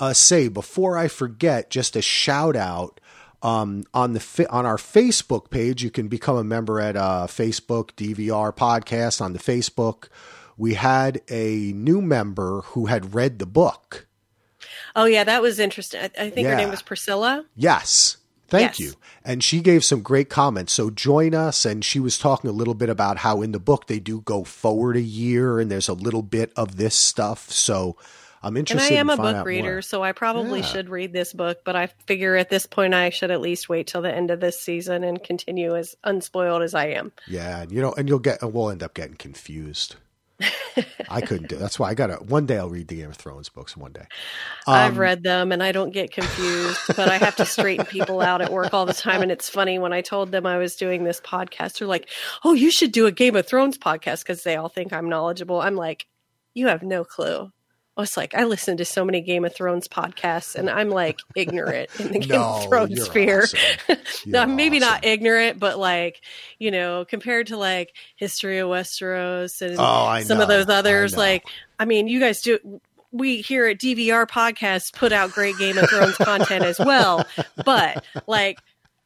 [0.00, 3.00] uh, say before I forget just a shout out
[3.42, 5.82] um, on the on our Facebook page.
[5.82, 10.08] You can become a member at uh, Facebook DVR podcast on the Facebook.
[10.56, 14.06] We had a new member who had read the book.
[14.96, 16.00] Oh yeah, that was interesting.
[16.00, 17.44] I, I think her name was Priscilla.
[17.56, 18.16] Yes.
[18.48, 18.80] Thank Yes.
[18.80, 18.92] you.
[19.24, 20.72] And she gave some great comments.
[20.72, 21.64] So join us.
[21.66, 24.42] And she was talking a little bit about how in the book they do go
[24.44, 27.50] forward a year and there's a little bit of this stuff.
[27.50, 27.96] So
[28.42, 28.86] I'm interested.
[28.92, 29.82] And I am a book reader, more.
[29.82, 30.66] so I probably Yeah.
[30.66, 31.58] should read this book.
[31.64, 34.40] But I figure at this point I should at least wait till the end of
[34.40, 37.12] this season and continue as unspoiled as I am.
[37.26, 39.96] Yeah, and you know, and you'll get, we'll end up getting confused.
[41.08, 41.56] I couldn't do.
[41.56, 42.14] That's why I gotta.
[42.16, 43.76] One day I'll read the Game of Thrones books.
[43.76, 44.04] One day.
[44.66, 48.20] I've Um, read them and I don't get confused, but I have to straighten people
[48.20, 49.22] out at work all the time.
[49.22, 52.08] And it's funny when I told them I was doing this podcast, they're like,
[52.44, 55.60] "Oh, you should do a Game of Thrones podcast," because they all think I'm knowledgeable.
[55.60, 56.06] I'm like,
[56.54, 57.50] "You have no clue."
[57.98, 61.18] I was like, I listen to so many Game of Thrones podcasts, and I'm like
[61.34, 63.42] ignorant in the Game No, of Thrones sphere.
[63.42, 63.58] awesome.
[64.26, 66.20] no, You're maybe not ignorant, but like
[66.60, 71.18] you know, compared to like History of Westeros and Oh, some of those others, I
[71.18, 71.44] like
[71.78, 72.80] I mean, you guys do.
[73.10, 77.26] We here at DVR Podcasts put out great Game of Thrones content as well,
[77.64, 78.58] but like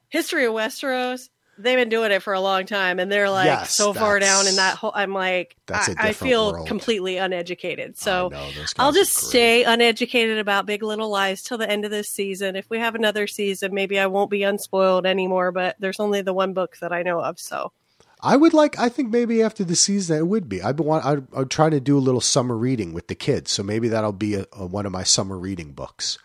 [0.08, 3.76] History of Westeros, they've been doing it for a long time and they're like Yes,
[3.76, 6.66] so far down in that whole i'm like I, I feel world.
[6.66, 11.84] completely uneducated so know, i'll just stay uneducated about big little lies till the end
[11.84, 15.76] of this season if we have another season maybe i won't be unspoiled anymore but
[15.78, 17.72] there's only the one book that i know of so
[18.22, 18.78] I would like.
[18.78, 20.60] I think maybe after the season it would be.
[20.60, 21.26] Been want.
[21.34, 24.34] I'm trying to do a little summer reading with the kids, so maybe that'll be
[24.34, 26.18] a, a, one of my summer reading books,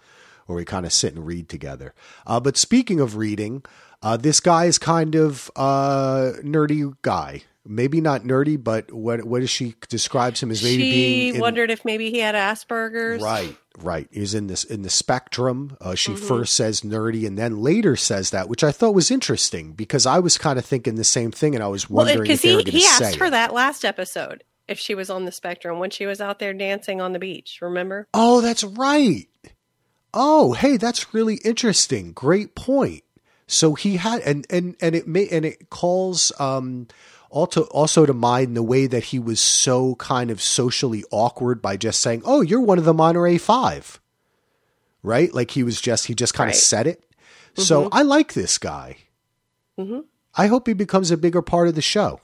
[0.45, 1.95] where we kind of sit and read together.
[2.27, 3.63] Uh, but speaking of reading,
[4.01, 7.43] uh, this guy is kind of uh, nerdy guy.
[7.69, 11.41] Maybe not nerdy, but what what does she describes him as maybe she being in-
[11.41, 14.07] wondered if maybe he had asperger's Right, right.
[14.09, 15.75] He's in this in the spectrum.
[15.81, 16.25] Uh, she Mm-hmm.
[16.27, 20.19] first says nerdy, and then later says that, which I thought was interesting because I
[20.19, 22.55] was kind of thinking the same thing, and I was wondering because if they he,
[22.55, 23.31] were he say asked her it.
[23.31, 27.01] that last episode if she was on the spectrum when she was out there dancing
[27.01, 29.27] on the beach remember Oh, that's right.
[30.13, 32.13] Oh, hey, that's really interesting.
[32.13, 33.03] Great point.
[33.47, 36.87] So he had, and and and it may, and it calls um
[37.29, 41.77] also also to mind the way that he was so kind of socially awkward by
[41.77, 43.99] just saying, "Oh, you're one of the Monterey Five.
[45.03, 45.33] right?
[45.33, 47.03] Like he was just he just kind of said it.
[47.55, 48.97] So I like this guy.
[49.79, 50.03] Mhm.
[50.35, 52.19] I hope he becomes a bigger part of the show.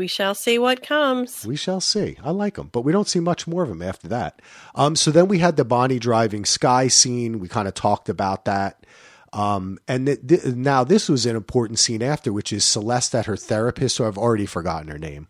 [0.00, 2.16] We shall see what comes We shall see.
[2.24, 4.40] I like him, but we don't see much more of him after that.
[4.74, 7.38] Um, so then we had the Bonnie driving Skye scene.
[7.38, 8.86] We kind of talked about that.
[9.34, 13.26] Um, and th- th- now this was an important scene after, which is Celeste at
[13.26, 15.28] her therapist, who I've already forgotten her name.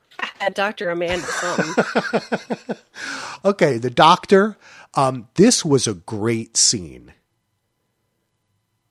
[0.52, 1.24] dr amanda
[3.44, 4.56] Okay, the doctor.
[4.94, 7.12] Um, this was a great scene.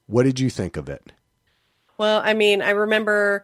[0.06, 1.12] What did you think of it?
[1.98, 3.44] Well, I mean, I remember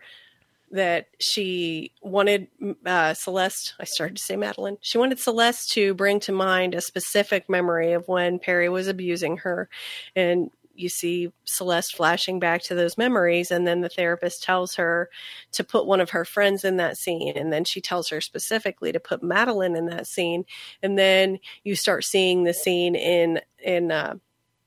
[0.74, 2.48] that she wanted
[2.84, 6.82] uh, Celeste, I started to say Madeline, she wanted Celeste to bring to mind a
[6.82, 9.70] specific memory of when Perry was abusing her.
[10.16, 13.52] And you see Celeste flashing back to those memories.
[13.52, 15.12] And then the therapist tells her
[15.52, 17.38] to put one of her friends in that scene.
[17.38, 20.46] And then she tells her specifically to put Madeline in that scene.
[20.82, 24.16] And then you start seeing the scene in, in, uh,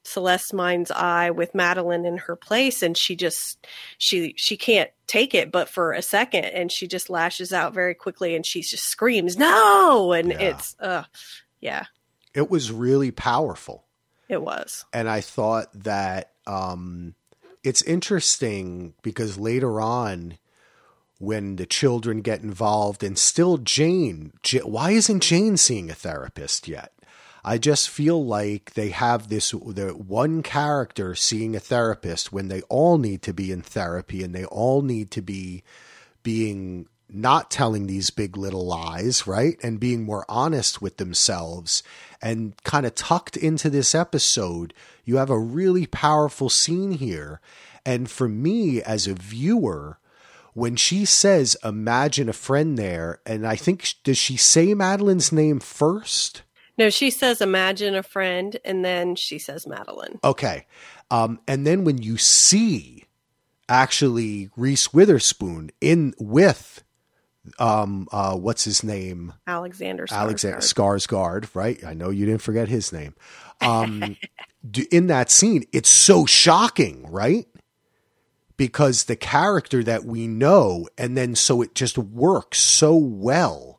[0.07, 3.67] Celeste's mind's eye with Madeline in her place and she just
[3.99, 7.95] she she can't take it but for a second and she just lashes out very
[7.95, 10.39] quickly and she just screams no and Yeah.
[10.41, 11.05] it's uh
[11.61, 11.85] yeah
[12.35, 13.85] It was really powerful.
[14.29, 17.15] it was and I thought that um,
[17.65, 20.39] it's interesting because later on,
[21.19, 26.69] when the children get involved, and still Jane, J- why isn't Jane seeing a therapist
[26.69, 26.93] yet?
[27.49, 32.63] I just feel like they have this the one character seeing a therapist when they
[32.63, 35.63] all need to be in therapy and they all need to be
[36.25, 39.59] being not telling these big little lies, right?
[39.63, 41.85] And being more honest with themselves.
[42.21, 47.41] And kind of tucked into this episode, you have a really powerful scene here.
[47.85, 50.01] And for me as a viewer,
[50.55, 55.61] when she says, imagine a friend there, and I think, does she say Madeline's name
[55.61, 56.43] first?
[56.79, 60.67] No she says imagine a friend and then she says Madeline Okay.
[61.11, 63.05] Um, and then when you see
[63.69, 66.83] actually Reese Witherspoon in with
[67.59, 69.33] um uh what's his name?
[69.47, 71.07] Alexander Alexander Skarsgård.
[71.07, 71.85] Skarsgård, right?
[71.85, 73.15] I know you didn't forget his name.
[73.61, 74.17] Um
[74.71, 77.47] d- in that scene, it's so shocking, right?
[78.57, 83.76] Because the character that we know and then so it just works so well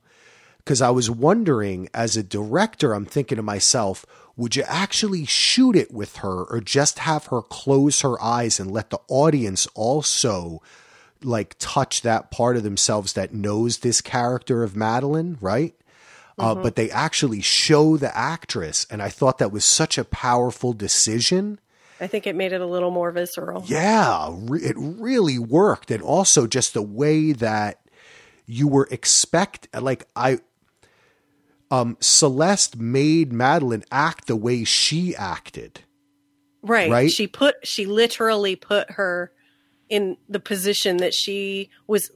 [0.67, 5.77] because I was wondering as a director, I'm thinking to myself, would you actually shoot
[5.77, 10.61] it with her or just have her close her eyes and let the audience also
[11.23, 15.73] like touch that part of themselves that knows this character of Madeline, right?
[16.37, 20.73] Uh, but they actually show the actress, and I thought that was such a powerful
[20.73, 21.61] decision.
[22.01, 26.03] I think it made it a little more visceral Yeah, re- it really worked, and
[26.03, 27.79] also just the way that
[28.45, 30.39] you were expect like I
[31.71, 35.81] um Celeste made Madeline act the way she acted.
[36.61, 37.11] right Right?
[37.11, 39.31] she put she literally put her
[39.89, 42.11] in the position that she was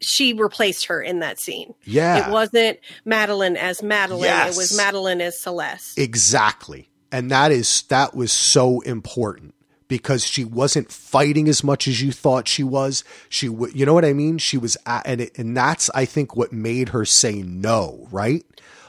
[0.00, 2.26] she replaced her in that scene Yeah.
[2.28, 4.24] It wasn't Madeline as Madeline.
[4.24, 4.56] Yes.
[4.56, 5.98] It was Madeline as Celeste.
[5.98, 6.88] Exactly.
[7.12, 9.54] And that is that was so important
[9.86, 13.04] because she wasn't fighting as much as you thought she was.
[13.28, 14.38] She w- you know what I mean?
[14.38, 18.42] She was at, and it, and that's I think what made her say no, right?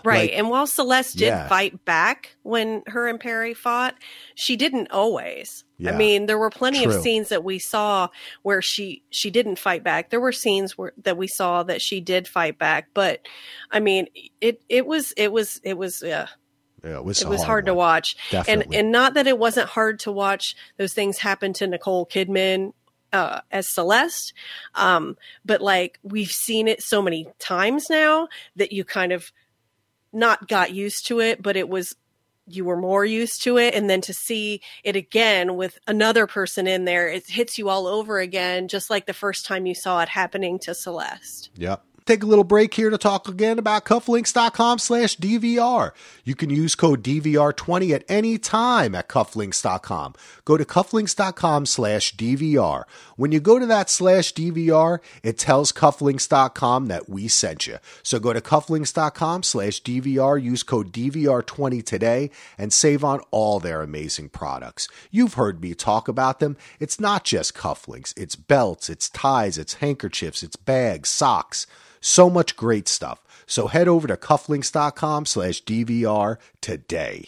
[0.04, 0.30] Right.
[0.30, 1.48] Like- and while Celeste did Yeah.
[1.48, 3.96] fight back when her and Perry fought,
[4.36, 5.64] she didn't always.
[5.78, 5.92] Yeah.
[5.94, 6.96] I mean, there were plenty True.
[6.96, 8.08] of scenes that we saw
[8.44, 10.10] where she she didn't fight back.
[10.10, 13.22] There were scenes where that we saw that she did fight back, but
[13.72, 14.08] I mean,
[14.40, 16.28] it it was it was it was uh,
[16.84, 17.22] Yeah, it was.
[17.22, 18.16] it was hard, hard, to watch
[18.48, 22.74] and and not that it wasn't hard to watch those things happen to nicole kidman
[23.14, 24.34] uh, as celeste
[24.76, 29.32] um, but like we've seen it so many times now that you kind of
[30.14, 31.96] not got used to it but it was
[32.46, 36.68] you were more used to it and then to see it again with another person
[36.68, 40.02] in there it hits you all over again just like the first time you saw
[40.02, 41.84] it happening to celeste Yep.
[42.06, 45.92] Take a little break here to talk again about cufflinks.com slash DVR.
[46.26, 50.16] You can use code DVR20 at any time at cufflinks.com.
[50.44, 52.84] Go to cufflinks.com slash DVR.
[53.16, 57.78] When you go to that slash DVR, it tells cufflinks.com that we sent you.
[58.02, 63.82] So go to cufflinks.com slash DVR, use code DVR20 today, and save on all their
[63.82, 64.90] amazing products.
[65.10, 66.58] You've heard me talk about them.
[66.82, 71.66] It's not just cufflinks, it's belts, it's ties, it's handkerchiefs, it's bags, socks.
[72.04, 73.24] So much great stuff.
[73.48, 77.28] So head over to cufflinks.com slash DVR today.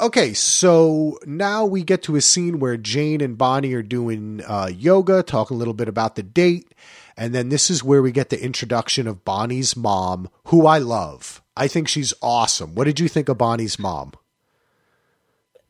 [0.00, 4.68] Okay, so now we get to a scene where Jane and Bonnie are doing uh,
[4.74, 6.74] yoga, talk a little bit about the date.
[7.16, 11.40] And then this is where we get the introduction of Bonnie's mom, who I love.
[11.56, 12.74] I think she's awesome.
[12.74, 14.12] What did you think of Bonnie's mom?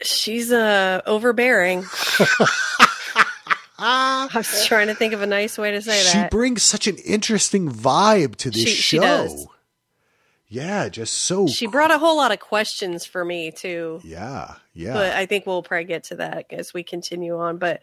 [0.03, 1.83] she's uh overbearing
[3.79, 4.29] Ah.
[4.33, 6.31] I was trying to think of a nice way to say she that.
[6.33, 8.97] She brings such an interesting vibe to this She- show.
[8.97, 9.47] she does.
[10.49, 14.01] Yeah, just so She brought a whole lot of questions for me too.
[14.05, 14.93] Yeah, yeah.
[14.93, 17.59] But I think we'll probably get to that as we continue on.
[17.59, 17.81] But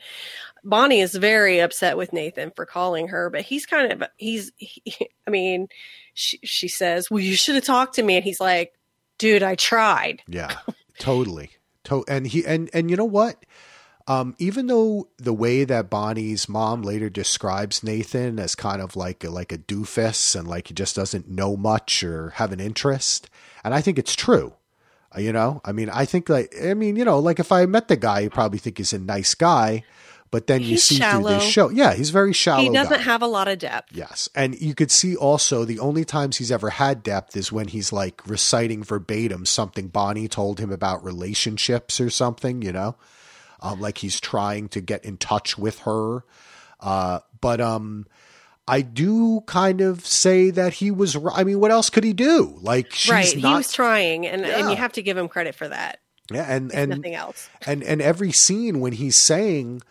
[0.63, 4.81] Bonnie is very upset with Nathan for calling her, but he's kind of he's he,
[5.27, 5.67] I mean,
[6.13, 8.71] she she says, "Well, you should have talked to me." And he's like,
[9.17, 10.55] "Dude, I tried." Yeah,
[10.99, 11.49] totally.
[11.85, 13.43] To- and he and and you know what?
[14.05, 19.23] Um, even though the way that Bonnie's mom later describes Nathan as kind of like
[19.23, 23.29] a, like a doofus and like he just doesn't know much or have an interest,
[23.63, 24.53] and I think it's true.
[25.15, 27.65] Uh, You know, I mean, I think like I mean, you know, like if I
[27.65, 29.83] met the guy, you probably think he's a nice guy,
[30.31, 31.29] but then you He's see through shallow.
[31.35, 32.61] this show, yeah, he's very shallow.
[32.63, 33.03] he doesn't guy.
[33.03, 33.95] have a lot of depth.
[33.95, 34.27] Yes.
[34.35, 37.93] And you could see also the only times he's ever had depth is when he's
[37.93, 42.95] like reciting verbatim something Bonnie told him about relationships or something, you know?
[43.63, 46.23] Um, like he's trying to get in touch with her.
[46.79, 48.05] Uh, but um,
[48.67, 52.59] I do kind of say that he was, I mean, what else could he do?
[52.61, 53.25] Like she's right.
[53.25, 55.99] he was trying and, and you have to give him credit for that.
[56.31, 57.49] yeah, and, and, nothing else.
[57.65, 59.81] and and every scene when he's saying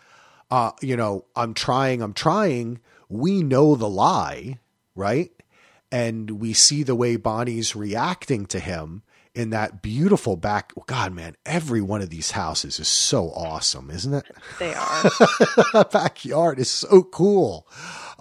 [0.49, 4.57] uh you know i'm trying i'm trying we know the lie
[4.95, 5.31] right
[5.91, 9.03] and we see the way bonnie's reacting to him
[9.35, 14.13] in that beautiful back god man every one of these houses is so awesome isn't
[14.13, 14.25] it
[14.59, 15.03] They are.
[15.03, 17.67] the backyard is so cool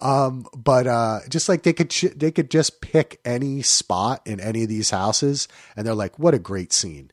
[0.00, 4.40] um but uh just like they could ch- they could just pick any spot in
[4.40, 7.10] any of these houses and they're like what a great scene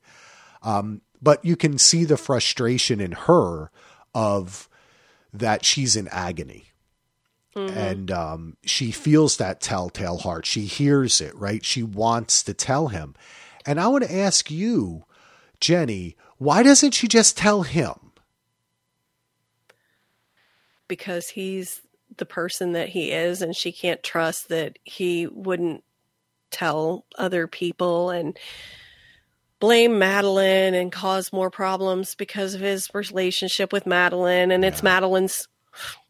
[0.64, 3.70] um but you can see the frustration in her
[4.16, 4.70] of
[5.34, 6.66] that she's in agony
[7.56, 10.46] and um, she feels that telltale heart.
[10.46, 11.66] She hears it, right?
[11.66, 13.16] She wants to tell him.
[13.66, 15.06] And I want to ask you,
[15.60, 18.10] Jenny, why doesn't she just tell him?
[20.90, 21.82] because he's
[22.18, 25.86] the person that he is and she can't trust that he wouldn't
[26.52, 28.38] tell other people and
[29.62, 34.52] blame Madeline and cause more problems because of his relationship with Madeline.
[34.52, 35.48] And it's Madeline's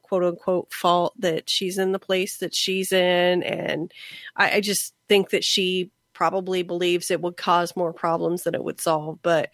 [0.01, 3.43] quote unquote fault that she's in the place that she's in.
[3.43, 3.91] And
[4.35, 8.61] I, I just think that she probably believes it would cause more problems than it
[8.61, 9.51] would solve but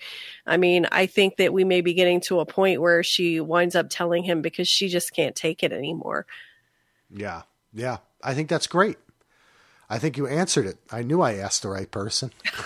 [0.48, 3.76] I mean, I think that we may be getting to a point where she winds
[3.76, 6.26] up telling him because she just can't take it anymore.
[7.12, 7.98] Yeah, yeah.
[8.24, 8.98] I think that's great.
[9.90, 10.78] I think you answered it.
[10.92, 12.32] I knew I asked the right person.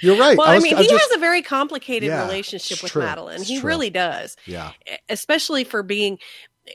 [0.00, 0.36] You're right.
[0.38, 3.02] Well, I, was- mean, I'm he just- has a very complicated Yeah, relationship with true.
[3.02, 3.40] Madeline.
[3.40, 3.68] It's He true.
[3.68, 4.72] really does, yeah,
[5.10, 6.18] especially for being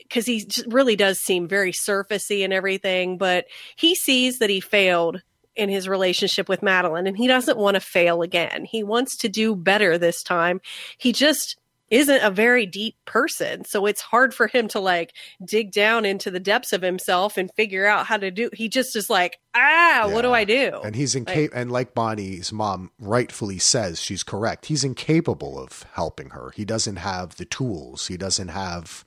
[0.04, 3.18] because he just really does seem very surfacey and everything.
[3.18, 5.22] But he sees that he failed
[5.56, 8.64] in his relationship with Madeline, and he doesn't want to fail again.
[8.64, 10.60] He wants to do better this time.
[10.96, 11.56] He just
[11.90, 15.12] isn't a very deep person so it's hard for him to like
[15.44, 18.94] dig down into the depths of himself and figure out how to do he just
[18.94, 21.58] is like ah what do i do and he's incapable.
[21.58, 24.66] and like Bonnie's mom rightfully says, she's correct.
[24.66, 26.50] He's incapable of helping her.
[26.54, 28.06] He doesn't have the tools.
[28.06, 29.04] He doesn't have.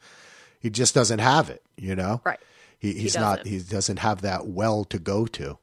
[0.60, 1.64] He just doesn't have it.
[1.78, 2.22] You know.
[2.24, 2.40] right
[2.80, 3.40] He, he's not.
[3.40, 3.52] doesn't.
[3.52, 5.58] He doesn't have that well to go to.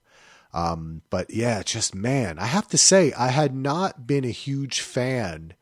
[0.52, 4.80] Um, but yeah, just man, I have to say, I had not been a huge
[4.80, 5.54] fan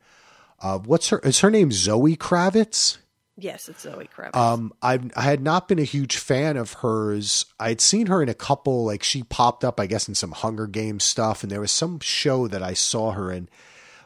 [0.59, 1.19] of what's her.
[1.19, 2.97] Is her name Zoe Kravitz?
[3.37, 4.35] Yes, it's Zoe Kravitz.
[4.35, 7.45] Um, I I had not been a huge fan of hers.
[7.59, 10.67] I'd seen her in a couple, like she popped up, I guess, in some Hunger
[10.67, 13.47] Games stuff, and there was some show that I saw her in.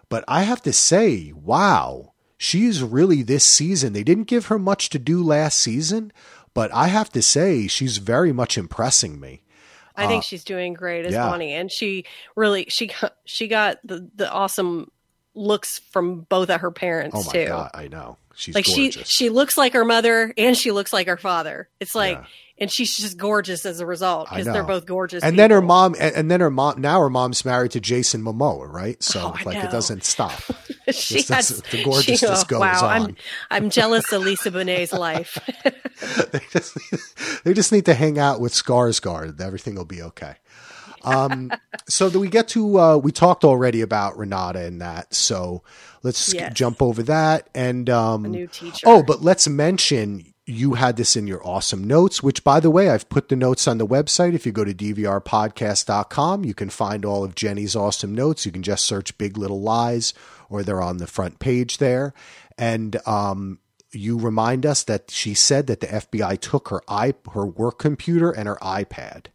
[0.09, 3.93] But I have to say, wow, she's really this season.
[3.93, 6.11] They didn't give her much to do last season,
[6.53, 9.41] but I have to say, she's very much impressing me.
[9.95, 11.29] I think uh, she's doing great as yeah.
[11.29, 14.91] Bonnie, and she really she got, she got the the awesome
[15.35, 17.47] looks from both of her parents Oh my too.
[17.47, 19.07] god, I know she's like gorgeous.
[19.07, 21.69] she she looks like her mother and she looks like her father.
[21.79, 22.25] It's like Yeah.
[22.57, 25.23] And she's just gorgeous as a result because they're both gorgeous.
[25.23, 26.79] and then her mom, and, and then her mom.
[26.81, 29.01] Now her mom's married to Jason Momoa, right?
[29.01, 30.31] So Oh, like it doesn't stop.
[30.91, 33.01] she Just has the gorgeousness she, oh, goes wow, on.
[33.01, 33.15] I'm
[33.49, 35.37] I'm jealous of Lisa Bonet's life.
[36.31, 36.77] they just
[37.43, 39.39] they just need to hang out with Skarsgård.
[39.41, 40.35] Everything will be okay.
[41.05, 41.51] Um,
[41.89, 45.13] so do we get to uh, we talked already about Renata and that.
[45.13, 45.63] So
[46.01, 46.53] let's Yes.
[46.53, 48.85] jump over that and um, A new teacher.
[48.87, 52.89] Oh, but let's mention you had this in your awesome notes, which by the way,
[52.89, 54.33] I've put the notes on the website.
[54.33, 58.45] If you go to dvrpodcast.com, you can find all of Jenny's awesome notes.
[58.45, 60.13] You can just search Big Little Lies
[60.49, 62.13] or they're on the front page there.
[62.57, 63.59] And um,
[63.91, 68.31] you remind us that she said that the FBI took her i her work computer
[68.31, 69.27] and her iPad.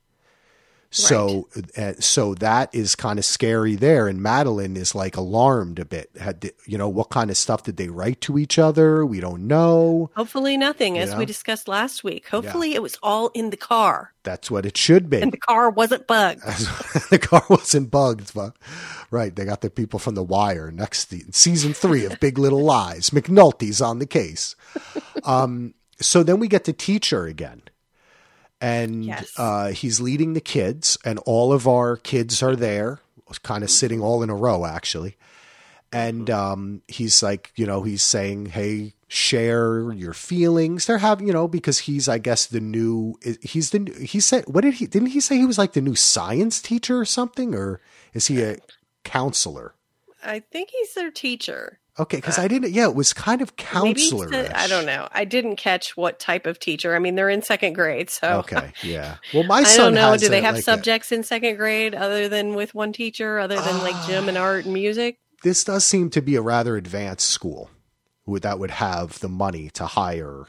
[0.91, 4.09] So, uh, so that is kind of scary there.
[4.09, 6.11] And Madeline is like alarmed a bit.
[6.19, 9.05] Had the, you know what kind of stuff did they write to each other?
[9.05, 10.11] We don't know.
[10.17, 11.19] Hopefully nothing, as Yeah.
[11.19, 12.27] we discussed last week.
[12.29, 15.21] Hopefully it was all in the car That's what it should be.
[15.21, 16.41] and the car wasn't bugged.
[17.11, 18.57] the car wasn't bugged, but
[19.11, 22.63] right, they got the people from The Wire next se- season three of Big Little
[22.65, 23.11] Lies.
[23.11, 24.57] McNulty's on the case.
[25.25, 27.63] Um, so then we get to teacher again,
[28.61, 29.33] and Yes.
[29.37, 33.01] uh, he's leading the kids, and all of our kids are there,
[33.43, 35.17] kind of sitting all in a row, actually.
[35.93, 41.33] And um, he's like, you know, he's saying, "Hey, share your feelings." They're having, you
[41.33, 43.15] know, because he's, I guess, the new.
[43.41, 43.91] He's the.
[44.01, 44.87] He said, "What did he?
[44.87, 47.81] Didn't he say he was like the new science teacher or something, or
[48.13, 48.59] is he a
[49.05, 49.75] counselor?"
[50.23, 51.79] I think he's their teacher.
[51.99, 52.73] Okay, because uh, I didn't.
[52.73, 54.29] Yeah, it was kind of counselor.
[54.55, 55.09] I don't know.
[55.11, 56.95] I didn't catch what type of teacher.
[56.95, 59.17] I mean, they're in second grade, so Okay, yeah.
[59.35, 60.17] Well, my I son don't know.
[60.17, 63.79] Do they have like subjects in second grade other than with one teacher, other than
[63.79, 65.19] like gym and art and music?
[65.43, 67.71] this does seem to be a rather advanced school
[68.27, 70.47] that would have the money to hire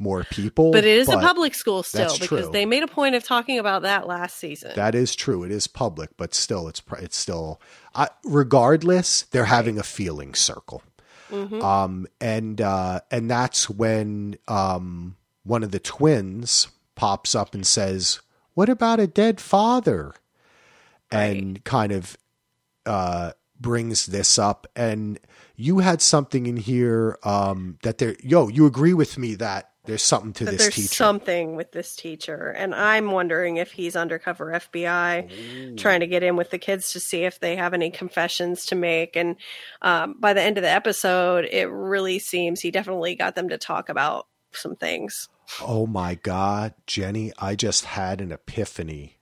[0.00, 0.72] more people.
[0.72, 2.52] But it is a public school still that's because true.
[2.52, 4.72] they made a point of talking about that last season.
[4.74, 5.44] That is true.
[5.44, 7.60] It is public, but still, it's it's still.
[7.94, 10.82] I regardless, they're having a feeling circle,
[11.30, 11.62] Mm-hmm.
[11.62, 18.20] um, and uh, and that's when um, one of the twins pops up and says,
[18.54, 20.14] "What about a dead father?"
[21.12, 22.16] and kind of
[22.86, 24.66] uh, brings this up.
[24.76, 25.18] And
[25.56, 28.16] you had something in here um, that there.
[28.22, 30.94] Yo, you agree with me that there's something to that this there's teacher.
[30.94, 36.36] something with this teacher, and I'm wondering if he's undercover FBI, trying to get in
[36.36, 39.16] with the kids to see if they have any confessions to make.
[39.16, 39.36] And
[39.82, 43.58] um, by the end of the episode, it really seems he definitely got them to
[43.58, 45.28] talk about some things.
[45.60, 49.18] Oh my God, Jenny, I just had an epiphany.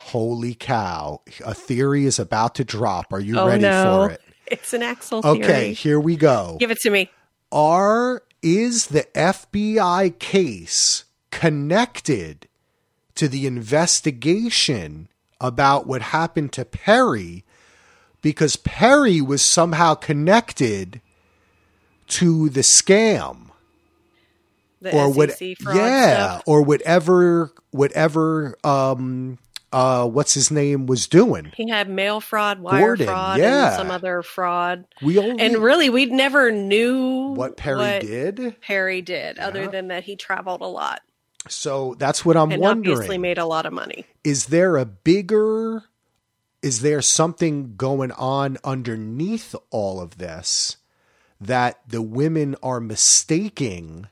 [0.00, 1.22] Holy cow.
[1.44, 3.12] A theory is about to drop.
[3.12, 4.20] Are you oh ready no, for it?
[4.46, 5.44] it's an Axel theory.
[5.44, 6.56] Okay, here we go.
[6.58, 7.08] give it to me.
[7.52, 12.48] Are is the FBI case connected
[13.14, 15.08] to the investigation
[15.40, 17.44] about what happened to Perry
[18.22, 21.00] because Perry was somehow connected
[22.08, 23.50] to the scam?
[24.80, 26.42] The or SEC what yeah stuff.
[26.46, 29.38] or whatever whatever um
[29.72, 33.68] uh what's his name was doing He had mail fraud, wire Gordon, fraud, yeah.
[33.68, 34.86] and some other fraud.
[35.02, 39.46] we only And really, we never knew what perry what did Perry did, Yeah.
[39.48, 41.02] other than that he traveled a lot
[41.48, 44.04] so that's what i'm and obviously wondering made a lot of money.
[44.24, 45.84] is there a bigger
[46.60, 50.76] is there something going on underneath all of this
[51.40, 54.08] that the women are mistaking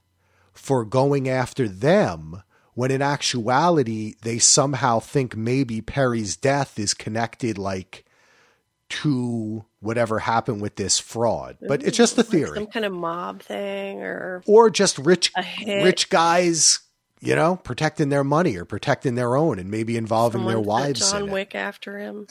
[0.54, 2.42] for going after them
[2.76, 8.04] when in actuality they somehow think maybe Perry's death is connected like
[8.88, 12.92] to whatever happened with this fraud but it's just a Like theory some kind of
[12.92, 15.32] mob thing, or or just rich
[15.66, 16.80] rich guys
[17.20, 20.68] you know protecting their money or protecting their own and maybe involving their someone put
[20.68, 21.32] wives John in it.
[21.32, 22.28] Wick after him.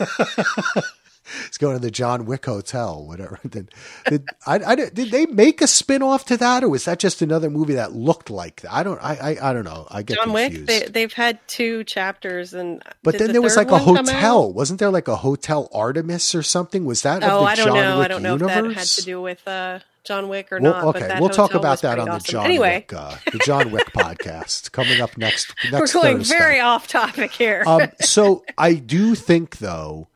[1.46, 3.38] He's going to the John Wick Hotel, whatever.
[3.48, 3.70] Did,
[4.08, 7.22] did, I, I, did they make a spin off to that, or was that just
[7.22, 8.72] another movie that looked like that?
[8.72, 8.98] I don't.
[9.02, 9.14] I.
[9.40, 9.86] I, I don't know.
[9.90, 10.52] I get John Wick.
[10.52, 10.68] confused.
[10.68, 14.08] They, they've had two chapters, and but then the there was like a one come
[14.08, 14.14] out?
[14.14, 14.52] hotel.
[14.52, 16.84] Wasn't there like a hotel Artemis or something?
[16.84, 17.22] Was that?
[17.22, 17.98] Oh, I don't John know.
[17.98, 18.50] Wick I don't know universe?
[18.56, 20.96] if that had to do with uh, John Wick or Well, not.
[20.96, 22.18] okay, we'll talk about that on the.
[22.18, 25.54] John Anyway, Wick, uh, the John Wick podcast coming up next.
[25.70, 26.36] next we're going Thursday.
[26.36, 27.62] very off topic here.
[27.66, 30.08] um, so I do think though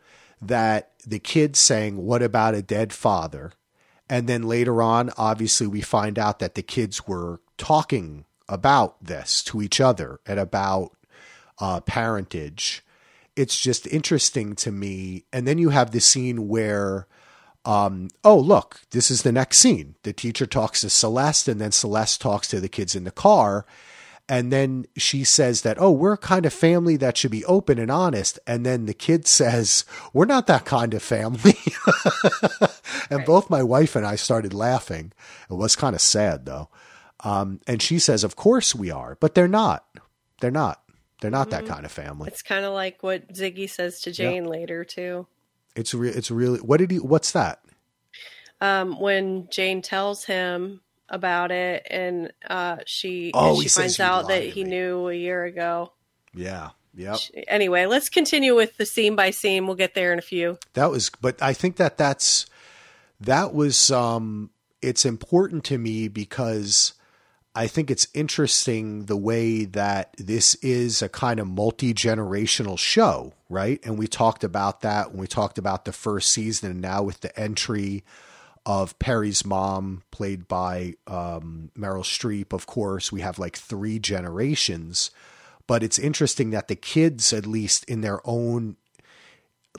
[0.43, 3.53] that the kids saying, "What about a dead father?"
[4.09, 9.43] and then later on, obviously, we find out that the kids were talking about this
[9.45, 10.93] to each other and about
[11.59, 12.85] uh, parentage.
[13.35, 15.25] It's just interesting to me.
[15.33, 17.09] And then you have the scene where,
[17.65, 19.97] um, oh, look, this is the next scene.
[20.05, 23.67] The teacher talks to Celeste, and then Celeste talks to the kids in the car.
[24.29, 27.79] And then she says that, oh, we're a kind of family that should be open
[27.79, 28.41] and honest.
[28.47, 31.57] And then the kid says, we're not that kind of family.
[33.11, 35.13] and both my wife and I started laughing.
[35.51, 36.69] It was kind of sad though.
[37.21, 39.87] Um, and she says, of course we are, but they're not.
[40.41, 40.83] They're not.
[41.21, 42.29] They're not that kind of family.
[42.29, 45.27] it's kind of like what Ziggy says to Jane later too.
[45.75, 47.61] It's re- it's really what did he what's that?
[48.61, 54.45] Um, when Jane tells him about it, and uh, she Oh, she finds out that
[54.45, 54.71] he me.
[54.71, 55.93] knew a year ago.
[56.35, 56.71] Yeah.
[56.95, 57.19] Yep.
[57.49, 59.67] Anyway, let's continue with the scene by scene.
[59.67, 60.59] We'll get there in a few.
[60.73, 62.47] That was but I think that that's
[63.21, 64.51] that was um
[64.81, 66.95] it's important to me because
[67.55, 73.81] I think it's interesting the way that this is a kind of multi-generational show, right?
[73.85, 77.21] And we talked about that when we talked about the first season and now with
[77.21, 78.05] the entry
[78.67, 85.13] of Perry's mom played by um, Meryl Streep, of course, we have like three generations.
[85.69, 88.77] But it's interesting that the kids, at least in their own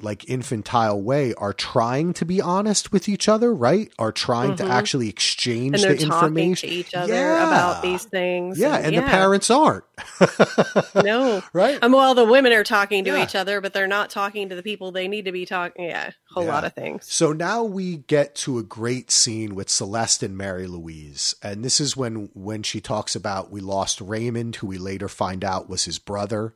[0.04, 3.91] like infantile way are trying to be honest with each other, right?
[4.00, 5.48] Are trying to actually exchange
[5.82, 5.89] Mm-hmm.
[5.91, 7.48] And the information to each other Yeah.
[7.48, 8.60] about these things.
[8.60, 9.84] Yeah, and the parents aren't.
[10.95, 11.80] no, Right?
[11.82, 13.24] Um, well, the women are talking to Yeah.
[13.24, 15.86] each other, but they're not talking to the people they need to be talking.
[15.86, 16.54] Yeah, a whole Yeah.
[16.54, 17.06] lot of things.
[17.12, 21.36] So now we get to a great scene with Celeste and Mary Louise.
[21.41, 25.43] And this is when when she talks about we lost Raymond, who we later find
[25.43, 26.54] out was his brother.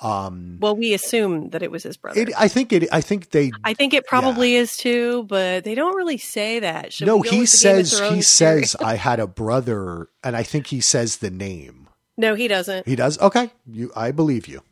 [0.00, 2.20] Well, we assume that it was his brother.
[2.20, 5.74] It, I think it I think they I think it probably is too, but they
[5.74, 6.92] don't really say that.
[6.92, 8.76] Should No, he with the Game says he says?
[8.76, 11.88] I had a brother and I think he says the name.
[12.16, 12.86] no, he doesn't.
[12.86, 13.18] He does.
[13.20, 13.90] Okay, you.
[13.96, 14.62] I believe you.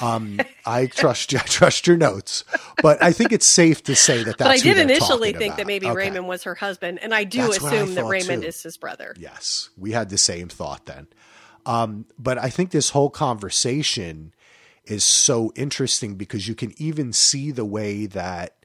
[0.00, 1.38] Um, I trust you.
[1.38, 2.44] I trust your notes,
[2.80, 4.48] but I think it's safe to say that that's.
[4.48, 5.94] But I did initially think that maybe Okay.
[5.94, 8.48] Raymond was her husband, and I do That's what I assume that Raymond too.
[8.48, 9.14] is his brother.
[9.18, 11.08] Yes, we had the same thought then.
[11.66, 14.32] Um, but I think this whole conversation
[14.84, 18.56] is so interesting because you can even see the way that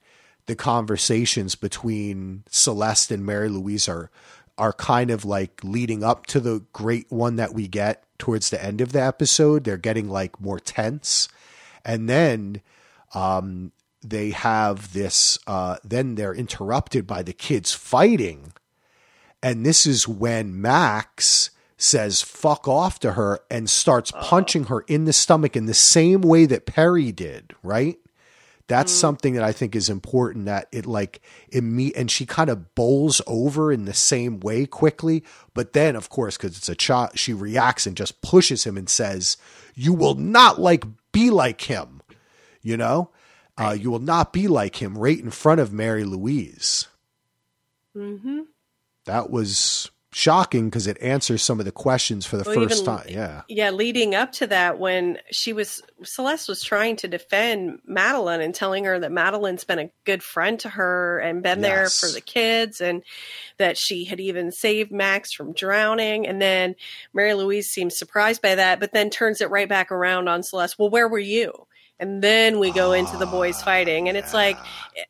[0.48, 4.10] the conversations between Celeste and Mary Louise are
[4.58, 8.64] are kind of like leading up to the great one that we get towards the
[8.64, 9.64] end of the episode.
[9.64, 11.28] They're getting like more tense.
[11.86, 12.62] And then
[13.14, 18.54] um, they have this, uh, then they're interrupted by the kids fighting.
[19.44, 25.06] And this is when Max says fuck off to her and starts punching her in
[25.06, 27.98] the stomach in the same way that Perry did, right?
[28.68, 32.50] That's something that I think is important that it like it me and she kind
[32.50, 35.24] of bowls over in the same way quickly,
[35.54, 38.90] but then of course because it's a child, she reacts and just pushes him and
[38.90, 39.38] says,
[39.74, 42.02] "You will not like be like him,"
[42.62, 43.12] you know.
[43.58, 46.88] Uh, you will not be like him right in front of Mary Louise.
[47.96, 48.42] Mm-hmm.
[49.06, 52.86] That was shocking because it answers some of the questions for the Well, first even-
[52.98, 53.06] time.
[53.10, 53.42] Yeah.
[53.50, 58.56] Yeah, leading up to that, when she was Celeste was trying to defend Madeline and
[58.56, 62.22] telling her that Madeline's been a good friend to her and been there for the
[62.22, 63.04] kids, and
[63.58, 66.26] that she had even saved Max from drowning.
[66.28, 66.76] And then
[67.14, 70.80] Mary Louise seems surprised by that, but then turns it right back around on Celeste.
[70.80, 71.68] Well, where were you?
[72.00, 74.58] And then we go into the boys ah, fighting, and it's like,
[74.96, 75.04] eh,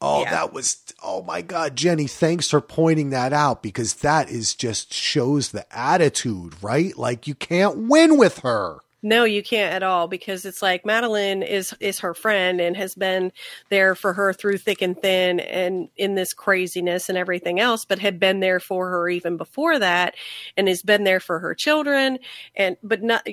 [0.00, 0.30] Oh, Yeah.
[0.30, 4.92] that was oh my god, Jenny, thanks for pointing that out because that is just
[4.94, 6.96] shows the attitude, right?
[6.96, 8.78] Like you can't win with her.
[9.02, 12.94] No, you can't at all because it's like Madeline is is her friend and has
[12.94, 13.32] been
[13.70, 17.98] there for her through thick and thin and in this craziness and everything else, but
[17.98, 20.16] had been there for her even before that
[20.56, 22.18] and has been there for her children
[22.54, 23.26] and but not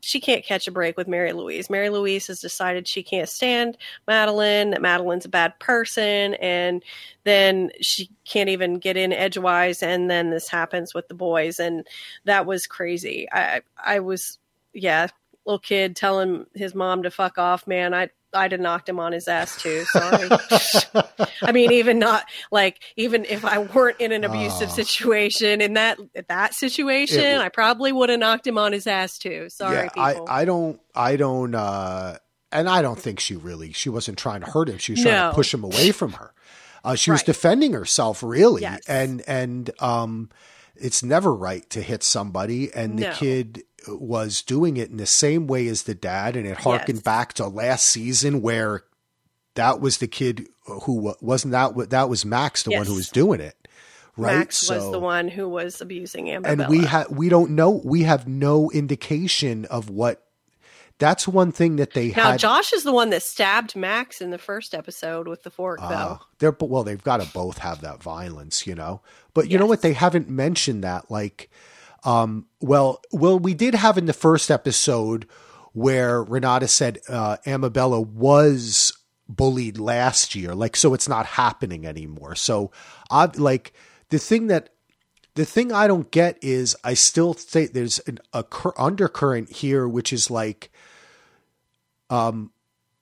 [0.00, 1.68] she can't catch a break with Mary Louise.
[1.68, 6.82] Mary Louise has decided she can't stand Madeline, that Madeline's a bad person, and
[7.24, 11.86] then she can't even get in edgewise, and then this happens with the boys, and
[12.24, 13.28] that was crazy.
[13.32, 14.38] I I was
[14.72, 15.08] yeah,
[15.46, 17.94] little kid telling his mom to fuck off, man.
[17.94, 19.84] I I'd have knocked him on his ass too.
[19.86, 20.28] Sorry.
[21.42, 24.74] I mean, even not like even if I weren't in an abusive Oh.
[24.74, 29.18] situation in that that situation, It- I probably would have knocked him on his ass
[29.18, 29.48] too.
[29.50, 30.26] Sorry, yeah, I, people.
[30.28, 32.18] I don't I don't uh
[32.52, 34.78] and I don't think she really she wasn't trying to hurt him.
[34.78, 35.30] She was trying No.
[35.30, 36.32] to push him away from her.
[36.84, 38.80] Uh, she was defending herself, really, Yes.
[38.86, 40.30] and and um,
[40.76, 42.72] it's never right to hit somebody.
[42.72, 46.58] And the kid was doing it in the same way as the dad, and it
[46.58, 47.04] harkened Yes.
[47.04, 48.84] back to last season where
[49.54, 53.40] that was the kid who wasn't that that was Max, the one who was doing
[53.40, 53.56] it,
[54.16, 54.38] right?
[54.38, 56.48] Max was the one who was abusing Amber.
[56.48, 60.22] and we have we don't know we have no indication of what
[60.98, 64.30] that's one thing that they now had Josh is the one that stabbed Max in
[64.30, 66.20] the first episode with the fork, uh, though.
[66.38, 69.00] they're well they've got to both have that violence you know
[69.34, 71.50] but you know what they haven't mentioned that like
[72.04, 75.26] um well well we did have in the first episode
[75.72, 78.92] where renata said uh amabella was
[79.28, 80.54] bullied last year.
[80.54, 82.34] Like so it's not happening anymore.
[82.34, 82.70] So
[83.10, 83.72] i like
[84.10, 84.70] the thing that
[85.34, 89.86] the thing I don't get is I still think there's an a cur- undercurrent here,
[89.86, 90.70] which is like,
[92.08, 92.52] um,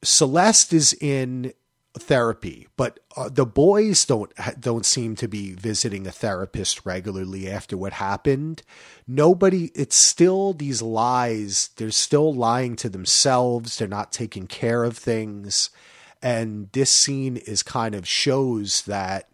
[0.02, 1.52] Celeste is in
[1.98, 7.76] therapy, but uh, the boys don't don't seem to be visiting a therapist regularly after
[7.76, 8.62] what happened.
[9.06, 11.70] Nobody, it's still these lies.
[11.76, 13.78] They're still lying to themselves.
[13.78, 15.70] They're not taking care of things,
[16.22, 19.28] and this scene is kind of shows that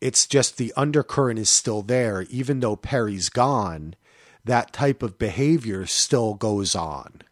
[0.00, 3.94] it's just the undercurrent is still there even though perry's gone
[4.44, 7.22] that type of behavior still goes on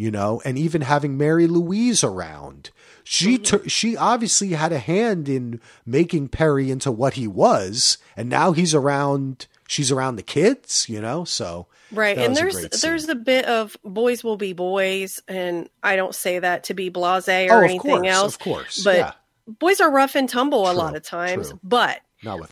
[0.00, 2.70] you know and even having mary louise around
[3.04, 3.42] she mm-hmm.
[3.42, 8.52] took she obviously had a hand in making perry into what he was and now
[8.52, 12.18] he's around she's around the kids you know so Right.
[12.18, 16.62] And there's there's a bit of boys will be boys and I don't say that
[16.64, 18.34] to be blasé oh or of anything course else.
[18.34, 19.12] of course but yeah
[19.58, 21.60] boys are rough and tumble a lot of times, true.
[21.62, 22.00] but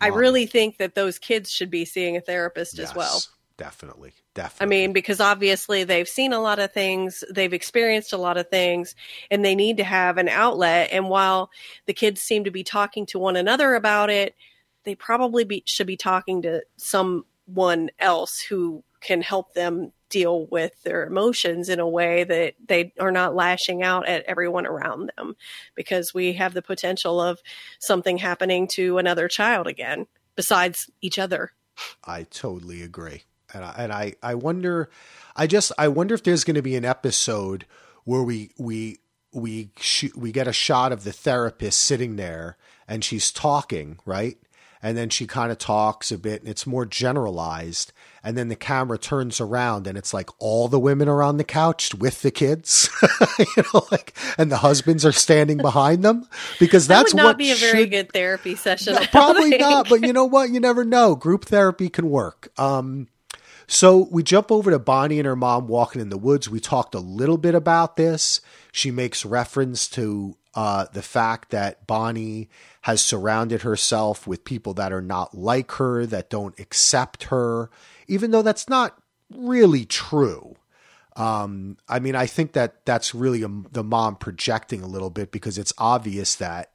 [0.01, 3.22] I really think that those kids should be seeing a therapist as well.
[3.59, 8.18] Definitely definitely I mean, because obviously they've seen a lot of things, they've experienced a
[8.18, 8.94] lot of things,
[9.32, 10.90] and they need to have an outlet.
[10.92, 11.50] And while
[11.86, 14.36] the kids seem to be talking to one another about it,
[14.84, 20.80] they probably be, should be talking to someone else who can help them deal with
[20.84, 25.34] their emotions in a way that they are not lashing out at everyone around them
[25.74, 27.40] because we have the potential of
[27.80, 30.06] something happening to another child again
[30.36, 31.50] besides each other.
[32.04, 33.24] I totally agree.
[33.55, 34.90] And I, and I, I wonder,
[35.36, 37.64] I just, I wonder if there's going to be an episode
[38.05, 38.99] where we, we,
[39.32, 44.36] we, sh- we get a shot of the therapist sitting there and she's talking, right?
[44.80, 47.92] And then she kind of talks a bit and it's more generalized.
[48.22, 51.42] And then the camera turns around and it's like all the women are on the
[51.44, 52.88] couch with the kids,
[53.38, 56.28] you know, like, and the husbands are standing behind them
[56.61, 58.94] because That that's would not what be a very should- good therapy session.
[58.94, 59.61] no, probably think.
[59.62, 60.51] not, but you know what?
[60.51, 61.16] You never know.
[61.16, 62.49] Group therapy can work.
[62.59, 63.09] Um,
[63.68, 66.48] so we jump over to Bonnie and her mom walking in the woods.
[66.48, 68.40] We talked a little bit about this.
[68.72, 72.48] She makes reference to uh, the fact that Bonnie
[72.82, 77.70] has surrounded herself with people that are not like her, that don't accept her,
[78.06, 78.98] even though that's not
[79.30, 80.56] really true.
[81.14, 85.30] Um, I mean, I think that that's really a, the mom projecting a little bit
[85.30, 86.72] because it's obvious that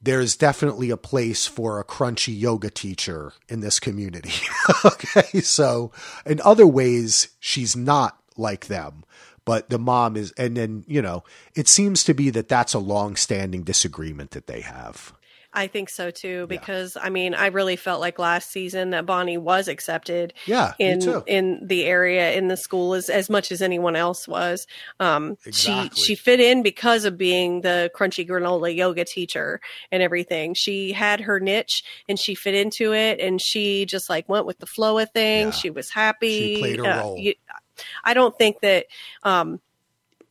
[0.00, 4.32] there's definitely a place for a crunchy yoga teacher in this community.
[4.84, 5.40] okay.
[5.40, 5.90] So
[6.24, 9.04] in other ways, she's not like them,
[9.44, 11.24] but the mom is, and then, you know,
[11.54, 15.12] it seems to be that that's a long standing disagreement that they have.
[15.56, 19.38] I think so too, because I mean, I really felt like last season that Bonnie
[19.38, 20.74] was accepted Yeah.
[20.78, 24.66] in in the area in the school as as much as anyone else was.
[25.00, 25.96] Um, Exactly.
[25.96, 30.52] She she fit in because of being the crunchy granola yoga teacher and everything.
[30.54, 34.58] She had her niche and she fit into it, and she just like went with
[34.58, 35.54] the flow of things.
[35.56, 35.60] Yeah.
[35.62, 36.56] She was happy.
[36.56, 37.16] She played her role.
[37.18, 37.34] you-
[38.04, 38.86] I don't think that.
[39.22, 39.60] Um,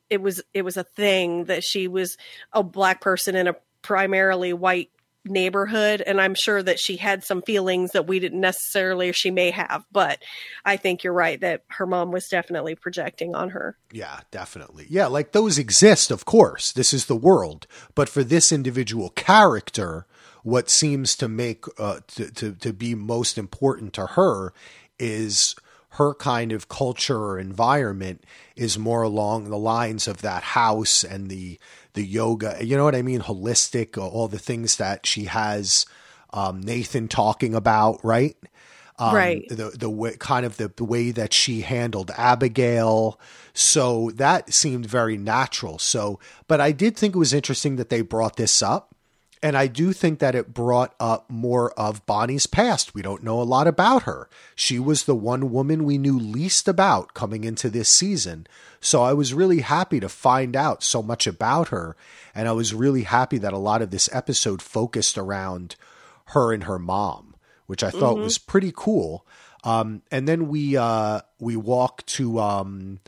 [0.08, 2.16] it was it was a thing that she was
[2.54, 4.92] a black person in a primarily white
[5.26, 9.32] neighborhood and i'm sure that she had some feelings that we didn't necessarily or she
[9.32, 10.22] may have but
[10.66, 14.88] i think you're right that her mom was definitely projecting on her Yeah, definitely.
[14.90, 16.72] Yeah, like those exist, of course.
[16.74, 17.66] This is the world.
[17.96, 20.06] But for this individual character,
[20.44, 24.54] what seems to make uh, to, to to be most important to her
[25.00, 25.56] is
[25.92, 28.24] her kind of culture or environment
[28.58, 31.58] is more along the lines of that house and the
[31.96, 32.58] the yoga.
[32.62, 33.22] You know what I mean?
[33.22, 35.86] Holistic, all the things that she has
[36.32, 38.38] um, Nathan talking about, right?
[38.98, 39.48] um, Right.
[39.50, 43.20] The the way, kind of the, the way that she handled Abigail.
[43.54, 45.80] So that seemed very natural.
[45.80, 48.95] So, but I did think it was interesting that they brought this up,
[49.46, 52.96] and I do think that it brought up more of Bonnie's past.
[52.96, 54.28] We don't know a lot about her.
[54.56, 58.48] She was the one woman we knew least about coming into this season.
[58.82, 61.96] So I was really happy to find out so much about her.
[62.34, 65.76] And I was really happy that a lot of this episode focused around
[66.30, 67.36] her and her mom,
[67.68, 69.28] which I thought was pretty cool.
[69.64, 73.00] Um, and then we uh, we walk to um,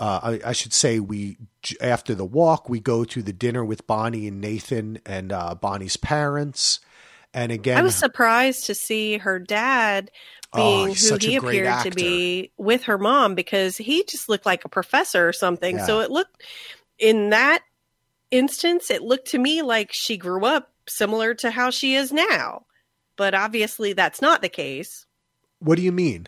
[0.00, 1.36] uh, I, I should say we
[1.80, 5.96] after the walk we go to the dinner with Bonnie and Nathan and uh, Bonnie's
[5.96, 6.80] parents.
[7.32, 10.10] And again, I was surprised to see her dad
[10.52, 14.46] Oh, being he's who he appeared to be with her mom because he just looked
[14.46, 15.76] like a professor or something.
[15.76, 15.86] Yeah.
[15.86, 16.42] So it looked
[16.98, 17.62] in that
[18.32, 22.64] instance, it looked to me like she grew up similar to how she is now.
[23.16, 25.06] But obviously that's not the case.
[25.60, 26.26] what do you mean?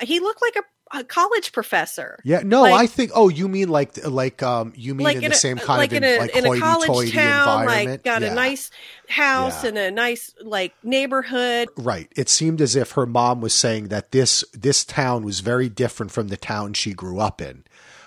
[0.00, 0.62] He looked like a,
[0.92, 2.18] a college professor.
[2.24, 3.10] Yeah, no, Like- I think.
[3.14, 5.96] Oh, you mean like like um, you mean in, the a, same kind like of
[5.98, 7.90] in a, like in a college town, environment?
[7.90, 8.32] like got Yeah.
[8.32, 8.70] a nice
[9.08, 9.70] house Yeah.
[9.70, 11.68] and a nice like neighborhood.
[11.76, 12.10] Right.
[12.16, 16.12] It seemed as if her mom was saying that this this town was very different
[16.12, 17.64] from the town she grew up in,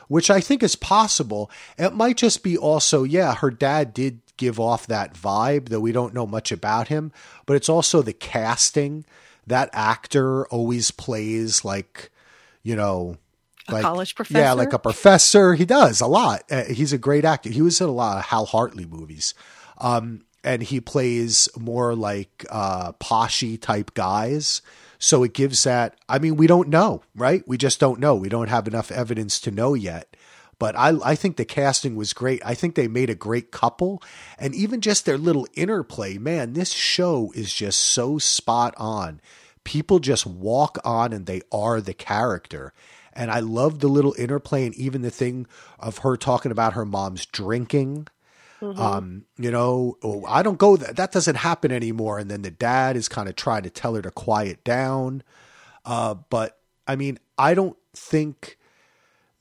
[0.07, 1.51] which I think is possible.
[1.77, 5.91] It might just be also, yeah, her dad did give off that vibe, though we
[5.91, 7.11] don't know much about him,
[7.45, 9.03] but it's also the casting.
[9.45, 12.11] That actor always plays like,
[12.63, 13.17] you know,
[13.67, 15.53] A like college Yeah, like a professor.
[15.53, 16.43] He does a lot.
[16.49, 17.49] Uh, he's a great actor.
[17.49, 19.33] He was in a lot of Hal Hartley movies.
[19.77, 24.61] Um, and he plays more like uh, poshy type guys.
[24.97, 25.95] So it gives that.
[26.07, 27.47] I mean, we don't know, right?
[27.47, 28.15] We just don't know.
[28.15, 30.15] We don't have enough evidence to know yet.
[30.59, 32.41] But I, I think the casting was great.
[32.45, 34.03] I think they made a great couple.
[34.37, 39.21] And even just their little interplay, man, this show is just so spot on.
[39.63, 42.73] People just walk on and they are the character.
[43.13, 45.47] And I love the little interplay and even the thing
[45.79, 48.07] of her talking about her mom's drinking.
[48.61, 52.19] Um, you know, oh, I don't go that that doesn't happen anymore.
[52.19, 55.23] And then the dad is kind of trying to tell her to quiet down.
[55.85, 58.57] Uh, but I mean, I don't think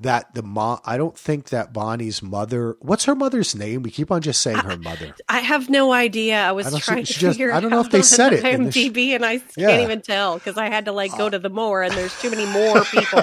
[0.00, 3.82] that the mom, I don't think that Bonnie's mother, what's her mother's name?
[3.82, 5.14] We keep on just saying her mother.
[5.28, 6.38] I have no idea.
[6.40, 7.52] I was I trying to just- figure.
[7.52, 9.68] I don't know if they said it in the sh- IMDb, and I Yeah.
[9.70, 12.30] can't even tell because I had to like go to the more, and there's too
[12.30, 13.22] many more people.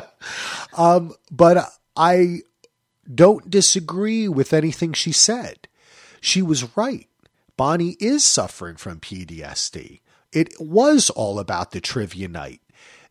[0.76, 2.40] Um, but I
[3.12, 5.66] don't disagree with anything she said.
[6.20, 7.08] She was right.
[7.56, 10.00] Bonnie is suffering from PTSD.
[10.32, 12.60] It was all about the trivia night.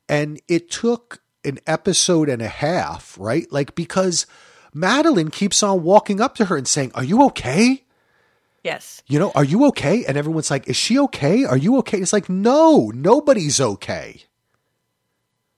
[0.07, 3.51] And it took an episode and a half, right?
[3.51, 4.25] Like, because
[4.73, 7.83] Madeline keeps on walking up to her and saying, Are you okay?
[8.63, 10.03] yes, You know, are you okay?
[10.05, 11.45] And everyone's like, Is she okay?
[11.45, 11.97] Are you okay?
[11.99, 14.23] It's like, No, nobody's okay.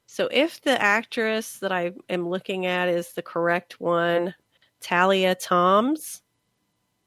[0.06, 4.36] So if the actress that I am looking at is the correct one,
[4.82, 6.22] Talia Toms,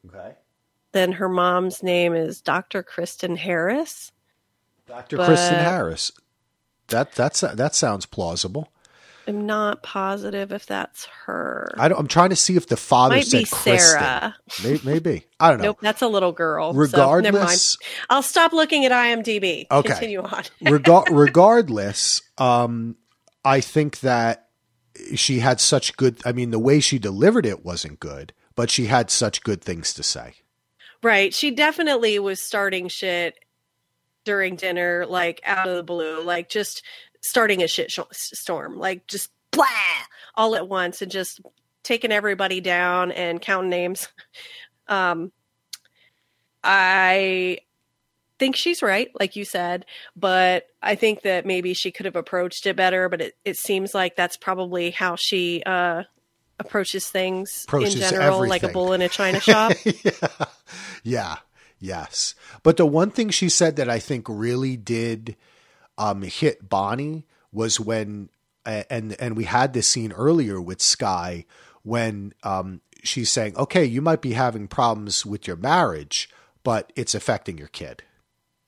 [0.06, 0.34] Okay.
[0.92, 2.82] then her mom's name is Dr.
[2.82, 4.10] Kristen Harris.
[4.86, 5.16] Dr.
[5.18, 6.12] But- Kristen Harris.
[6.88, 8.68] That that's that sounds plausible.
[9.26, 11.72] I'm not positive if that's her.
[11.78, 13.46] I don't, I'm trying to see if the father Might said.
[13.46, 14.36] Sarah.
[14.62, 15.26] Maybe, maybe.
[15.40, 15.64] I don't know.
[15.64, 16.74] Nope, that's a little girl.
[16.74, 17.24] so never mind.
[17.24, 17.78] Regardless,
[18.10, 19.66] I'll stop looking at IMDb.
[19.70, 19.88] Okay.
[19.88, 20.44] Continue on.
[20.62, 22.96] rega- regardless, um,
[23.44, 24.48] I think that
[25.14, 26.20] she had such good.
[26.24, 29.94] I mean, the way she delivered it wasn't good, but she had such good things
[29.94, 30.34] to say.
[31.02, 31.34] Right.
[31.34, 33.34] She definitely was starting shit
[34.24, 36.82] during dinner, like out of the blue, like just
[37.20, 39.66] starting a shit sh- storm, like just blah
[40.34, 41.40] all at once and just
[41.82, 44.08] taking everybody down and counting names.
[44.86, 45.32] Um,
[46.62, 47.60] I
[48.38, 52.66] think she's right, like you said, but I think that maybe she could have approached
[52.66, 56.02] it better, but it, it seems like that's probably how she uh,
[56.58, 59.72] approaches things Approaches in general, like a bull in a china shop.
[59.84, 60.28] yeah.
[61.02, 61.36] yeah.
[61.84, 62.34] Yes.
[62.62, 65.36] But the one thing she said that I think really did
[65.98, 68.30] um, hit Bonnie was when,
[68.64, 71.44] and and we had this scene earlier with Skye
[71.82, 76.30] when um, she's saying, "Okay, you might be having problems with your marriage,
[76.62, 78.02] but it's affecting your kid."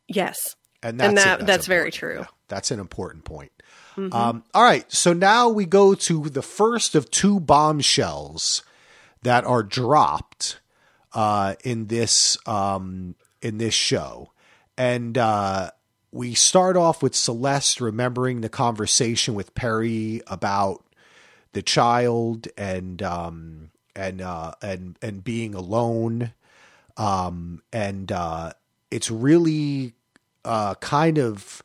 [0.08, 0.54] yes.
[0.82, 2.10] And that's And that- that's very true.
[2.16, 2.20] Mm-hmm.
[2.20, 3.50] Yeah, that's an important point.
[3.96, 8.62] Um, all right, so now we go to the first of two bombshells
[9.22, 10.60] that are dropped
[11.16, 14.32] uh, in this um, in this show,
[14.76, 15.70] and uh,
[16.12, 20.84] we start off with Celeste remembering the conversation with Perry about
[21.52, 26.34] the child and um, and uh, and and being alone,
[26.98, 28.52] um, and uh,
[28.90, 29.94] it's really
[30.44, 31.62] uh, kind of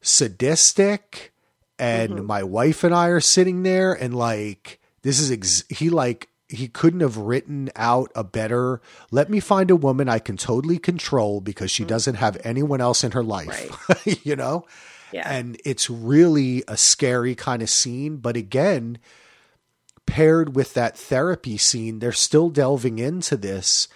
[0.00, 1.32] sadistic.
[1.80, 6.28] And my wife and I are sitting there, and like this is ex- he like
[6.48, 8.80] he couldn't have written out a better
[9.10, 13.04] let me find a woman I can totally control because she doesn't have anyone else
[13.04, 13.86] in her life.
[14.24, 14.66] you know?
[15.12, 15.30] Yeah.
[15.30, 18.98] And it's really a scary kind of scene, but again,
[20.06, 23.88] paired with that therapy scene, they're still delving into this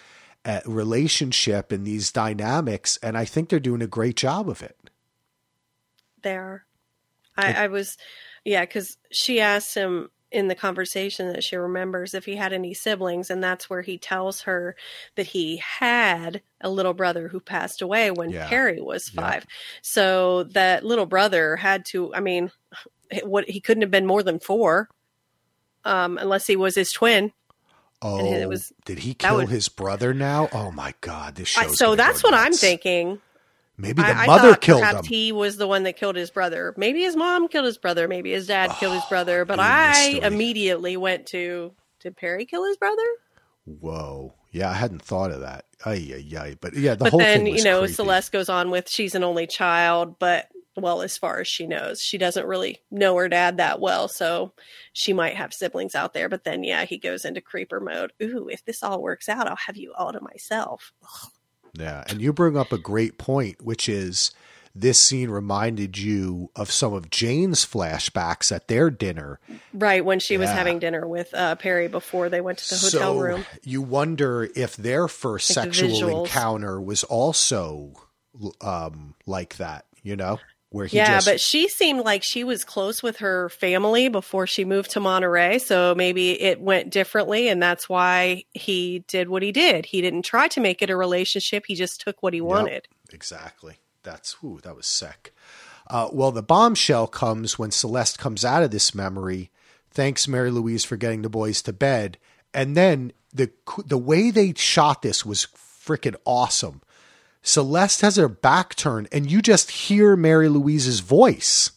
[0.45, 4.77] uh, relationship and these dynamics and I think they're doing a great job of it.
[6.21, 6.65] there.
[7.35, 7.97] I, I was,
[8.45, 12.73] yeah, because she asked him in the conversation that she remembers if he had any
[12.73, 14.75] siblings, and that's where he tells her
[15.15, 18.47] that he had a little brother who passed away when Yeah.
[18.47, 19.21] Perry was Yeah.
[19.21, 19.45] five.
[19.81, 22.13] So that little brother had to.
[22.15, 22.51] I mean,
[23.23, 24.89] what he couldn't have been more than four,
[25.85, 27.31] um, unless he was his twin.
[28.01, 30.49] Oh, it was- did he kill would- his brother now?
[30.51, 31.67] Oh my God, this show.
[31.73, 33.21] so that's what I'm thinking.
[33.77, 35.13] Maybe the I, I mother thought killed perhaps him.
[35.13, 36.73] he was the one that killed his brother.
[36.77, 38.07] Maybe his mom killed his brother.
[38.07, 39.45] Maybe his dad killed his ah, brother.
[39.45, 43.05] But I immediately went to did Perry kill his brother?
[43.65, 45.65] Whoa, yeah, I hadn't thought of that.
[45.85, 46.57] Ay, ay, ay.
[46.59, 47.93] But yeah, the but whole then you know creepy.
[47.93, 52.01] Celeste goes on with she's an only child, but well, as far as she knows,
[52.01, 54.53] she doesn't really know her dad that well, so
[54.91, 56.29] she might have siblings out there.
[56.29, 58.11] But then yeah, he goes into creeper mode.
[58.21, 60.91] Ooh, if this all works out, I'll have you all to myself.
[61.73, 64.31] Yeah, and you bring up a great point, which is
[64.75, 69.39] this scene reminded you of some of Jane's flashbacks at their dinner.
[69.73, 73.13] Right when she was having dinner with uh, Perry before they went to the hotel
[73.15, 73.45] so room.
[73.63, 76.25] you wonder if their first Like sexual visuals.
[76.25, 77.93] encounter was also
[78.61, 80.39] um, like that, you know,
[80.73, 84.47] where he yeah, just but she seemed like she was close with her family before
[84.47, 85.59] she moved to Monterey.
[85.59, 89.85] So maybe it went differently, and that's why he did what he did.
[89.85, 91.65] He didn't try to make it a relationship.
[91.67, 92.87] He just took what he wanted.
[93.11, 93.75] Exactly.
[94.01, 95.35] That's ooh, that was sick.
[95.87, 99.51] Uh, well, the bombshell comes when Celeste comes out of this memory.
[99.91, 102.17] Thanks, Mary Louise, for getting the boys to bed.
[102.51, 103.51] And then the
[103.85, 106.81] the way they shot this was freaking awesome.
[107.43, 111.71] Celeste has her back turned, and you just hear Mary Louise's voice,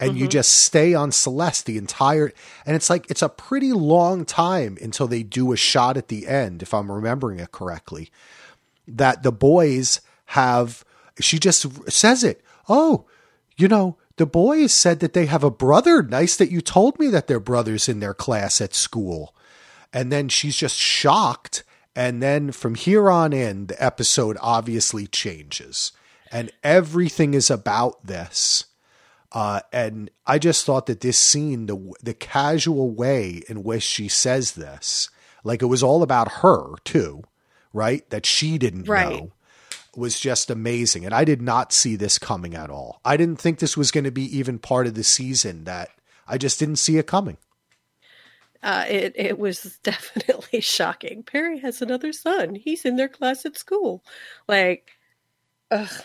[0.00, 0.30] and you mm-hmm.
[0.30, 2.32] just stay on Celeste the entire.
[2.64, 6.26] And it's like it's a pretty long time until they do a shot at the
[6.28, 8.10] end, if I'm remembering it correctly
[8.88, 10.84] that the boys have
[11.20, 12.42] she just says it.
[12.68, 13.06] Oh
[13.56, 16.02] you know the boys said that they have a brother.
[16.02, 19.34] Nice that you told me that they're brothers in their class at school.
[19.92, 21.62] And then she's just shocked
[21.96, 25.92] and then from here on in the episode obviously changes
[26.30, 28.64] and everything is about this
[29.32, 34.08] uh, and I just thought that this scene, the the casual way in which she
[34.08, 35.10] says this,
[35.44, 37.24] like it was all about her too,
[37.74, 38.08] right?
[38.08, 39.10] That she didn't Right.
[39.10, 39.32] know,
[39.94, 41.04] was just amazing.
[41.04, 43.02] And I did not see this coming at all.
[43.04, 45.64] I didn't think this was going to be even part of the season.
[45.64, 45.90] That
[46.26, 47.36] I just didn't see it coming.
[48.62, 51.22] Uh, it it was definitely shocking.
[51.22, 52.54] Perry has another son.
[52.54, 54.04] He's in their class at school.
[54.46, 54.90] Like,
[55.70, 56.04] ugh,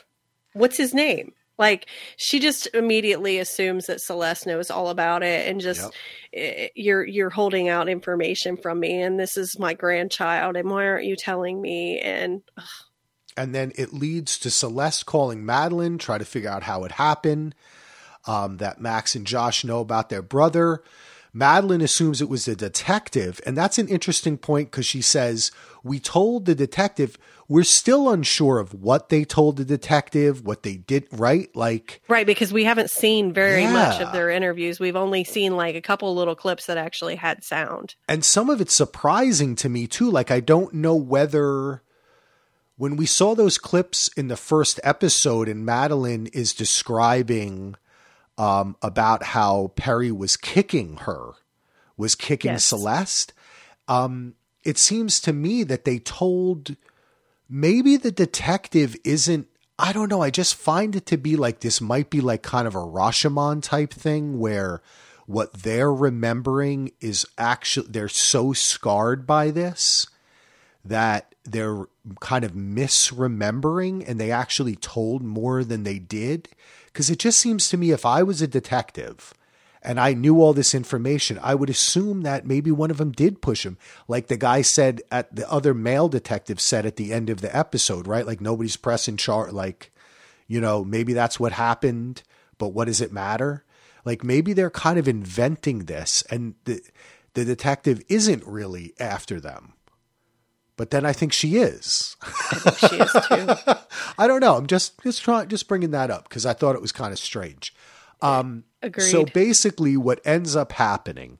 [0.53, 1.33] what's his name?
[1.57, 1.87] Like,
[2.17, 5.91] she just immediately assumes that Celeste knows all about it, and just
[6.33, 10.87] eh, you're you're holding out information from me, and this is my grandchild, and why
[10.87, 11.99] aren't you telling me?
[11.99, 12.63] And ugh,
[13.35, 17.55] and then it leads to Celeste calling Madeline, try to figure out how it happened.
[18.25, 20.81] Um, that Max and Josh know about their brother.
[21.33, 25.51] Madeline assumes it was the detective, and that's an interesting point because she says,
[25.83, 27.17] We told the detective,
[27.47, 31.53] we're still unsure of what they told the detective, what they did, right?
[31.55, 34.79] Like, right, because we haven't seen very much of their interviews.
[34.79, 37.95] We've only seen like a couple little clips that actually had sound.
[38.07, 40.09] and some of it's surprising to me too.
[40.09, 41.81] Like, I don't know whether
[42.75, 47.75] when we saw those clips in the first episode and Madeline is describing
[48.37, 51.31] um, about how Perry was kicking her,
[51.97, 52.65] was kicking Yes.
[52.65, 53.33] Celeste,
[53.87, 56.75] um, it seems to me that they told
[57.49, 59.47] maybe the detective isn't.
[59.77, 60.21] I don't know.
[60.21, 63.61] I just find it to be like this might be like kind of a Rashomon
[63.61, 64.81] type thing where
[65.25, 70.07] what they're remembering is actually they're so scarred by this
[70.85, 71.85] that they're
[72.19, 76.49] kind of misremembering and they actually told more than they did.
[76.93, 79.33] Because it just seems to me if I was a detective
[79.81, 83.41] and I knew all this information, I would assume that maybe one of them did
[83.41, 83.77] push him.
[84.07, 87.53] Like the guy said at the other male detective said at the end of the
[87.55, 88.25] episode, right?
[88.25, 89.53] Like nobody's pressing chart.
[89.53, 89.91] Like,
[90.47, 92.21] you know, maybe that's what happened,
[92.59, 93.65] but what does it matter?
[94.05, 96.81] Like maybe they're kind of inventing this and the,
[97.33, 99.73] the detective isn't really after them.
[100.75, 102.15] But then I think she is.
[102.79, 103.47] She is too.
[104.17, 104.55] I don't know.
[104.57, 107.19] I'm just just trying just bringing that up because I thought it was kind of
[107.19, 107.73] strange.
[108.21, 109.03] Um, Agreed.
[109.03, 111.37] so basically, what ends up happening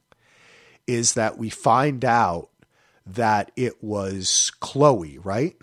[0.86, 2.50] is that we find out
[3.06, 5.56] that it was Chloe, right?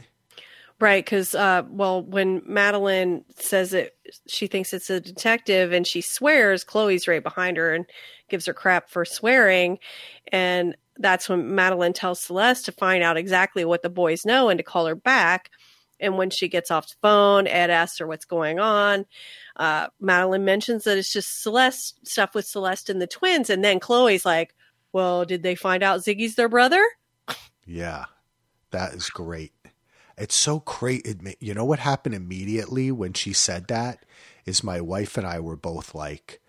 [0.80, 3.96] Right, because uh, well, when Madeline says it,
[4.26, 6.64] she thinks it's a detective, and she swears.
[6.64, 7.84] Chloe's right behind her and
[8.30, 9.78] gives her crap for swearing,
[10.32, 14.58] and that's when Madeline tells Celeste to find out exactly what the boys know and
[14.58, 15.50] to call her back.
[15.98, 19.04] And when she gets off the phone, Ed asks her what's going on.
[19.56, 23.80] Uh, Madeline mentions that it's just Celeste stuff with Celeste and the twins, and then
[23.80, 24.54] Chloe's like,
[24.92, 26.82] "Well, did they find out Ziggy's their brother?"
[27.66, 28.06] Yeah,
[28.70, 29.52] that is great.
[30.16, 31.06] It's so great.
[31.40, 34.04] You know what happened immediately when she said that
[34.46, 36.40] is my wife and I were both like,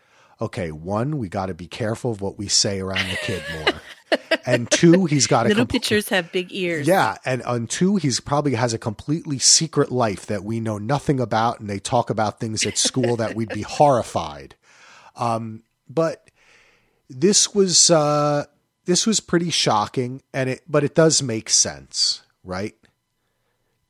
[0.42, 3.82] okay, one, we got to be careful of what we say around the kid more.
[4.46, 6.88] and two, he's got a little compl- pictures have big ears.
[6.88, 11.20] Yeah, and on two, he's probably has a completely secret life that we know nothing
[11.20, 14.56] about, and they talk about things at school that we'd be horrified.
[15.16, 16.30] Um, but
[17.10, 18.46] this was uh,
[18.86, 22.76] this was pretty shocking, and it but it does make sense, right?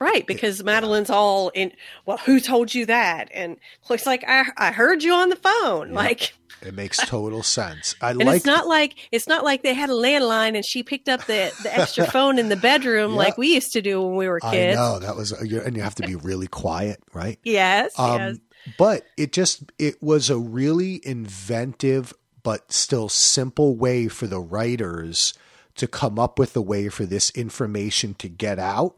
[0.01, 1.73] Right, because Madeline's all in.
[2.07, 3.29] Well, who told you that?
[3.35, 5.91] And looks like I, I heard you on the phone.
[5.91, 6.33] Like
[6.63, 7.93] it makes total sense.
[8.01, 8.37] I and like.
[8.37, 11.53] It's not like it's not like they had a landline and she picked up the
[11.61, 14.75] the extra phone in the bedroom like we used to do when we were kids.
[14.75, 17.37] I know that was, and you have to be really quiet, right?
[17.43, 17.97] Yes.
[17.99, 18.37] Um, yes.
[18.79, 25.35] But it just it was a really inventive but still simple way for the writers
[25.75, 28.95] to come up with a way for this information to get out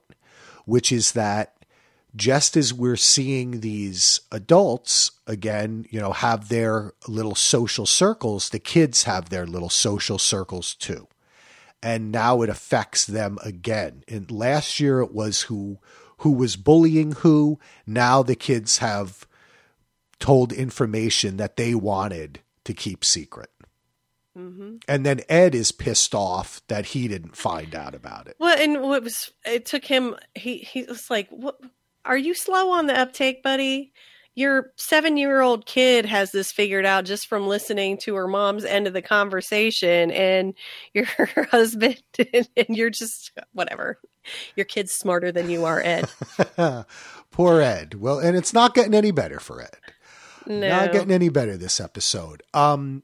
[0.65, 1.53] which is that
[2.15, 8.59] just as we're seeing these adults again, you know, have their little social circles, the
[8.59, 11.07] kids have their little social circles too.
[11.81, 14.03] And now it affects them again.
[14.07, 15.79] And last year it was who
[16.17, 17.59] who was bullying who.
[17.85, 19.27] Now the kids have
[20.19, 23.49] told information that they wanted to keep secret.
[24.37, 24.77] Mm-hmm.
[24.87, 28.35] And then Ed is pissed off that he didn't find out about it.
[28.39, 30.15] Well, and what was it took him?
[30.33, 31.59] He he was like, "What?
[32.05, 33.93] Are you slow on the uptake, buddy?
[34.35, 38.65] Your seven year old kid has this figured out just from listening to her mom's
[38.65, 40.55] end of the conversation, and
[40.93, 41.05] your
[41.51, 42.01] husband,
[42.33, 43.99] and, and you're just whatever.
[44.55, 46.09] Your kid's smarter than you are, Ed.
[47.31, 47.95] Poor Ed.
[47.95, 49.77] Well, and it's not getting any better for Ed.
[50.47, 50.69] No.
[50.69, 52.41] Not getting any better this episode.
[52.53, 53.03] Um,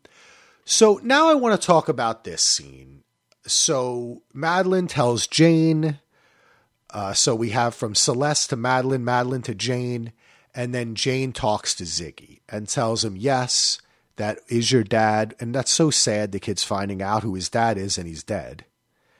[0.69, 3.03] so now I want to talk about this scene.
[3.47, 5.99] So Madeline tells Jane.
[6.91, 10.13] Uh, so we have from Celeste to Madeline, Madeline to Jane,
[10.53, 13.79] and then Jane talks to Ziggy and tells him, "Yes,
[14.17, 16.31] that is your dad." And that's so sad.
[16.31, 18.65] The kid's finding out who his dad is, and he's dead.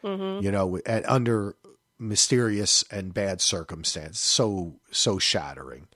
[0.04, 0.46] Mm-hmm.
[0.46, 1.56] You know, and under
[1.98, 4.20] mysterious and bad circumstance.
[4.20, 5.88] So so shattering.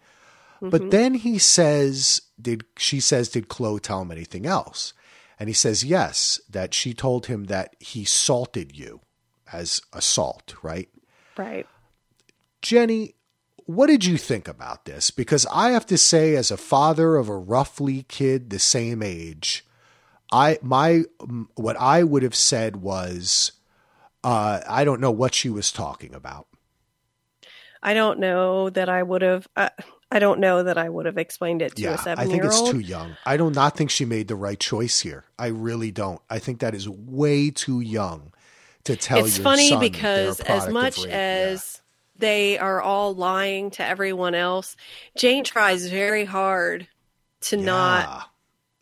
[0.55, 0.69] Mm-hmm.
[0.69, 4.93] But then he says, "Did she says did Chloe tell him anything else?"
[5.39, 9.01] And he says, yes, that she told him that he salted you
[9.51, 10.89] as assault, right?
[11.37, 11.67] Right.
[12.61, 13.15] Jenny,
[13.65, 15.11] what did you think about this?
[15.11, 19.65] Because I have to say, as a father of a roughly kid the same age,
[20.31, 21.03] I my
[21.55, 23.53] what I would have said was,
[24.23, 26.47] uh, I don't know what she was talking about.
[27.81, 29.47] I don't know that I would have.
[29.55, 29.69] Uh,
[30.13, 32.45] I don't know that I would have explained it to yeah, a seven year old.
[32.45, 33.17] I think it's too young.
[33.25, 35.25] I do not think she made the right choice here.
[35.39, 36.21] I really don't.
[36.29, 38.31] I think that is way too young
[38.83, 39.25] to tell you.
[39.25, 42.19] it's funny because as much as yeah.
[42.19, 44.75] they are all lying to everyone else,
[45.17, 46.87] Jane tries very hard
[47.41, 47.65] to yeah.
[47.65, 48.29] not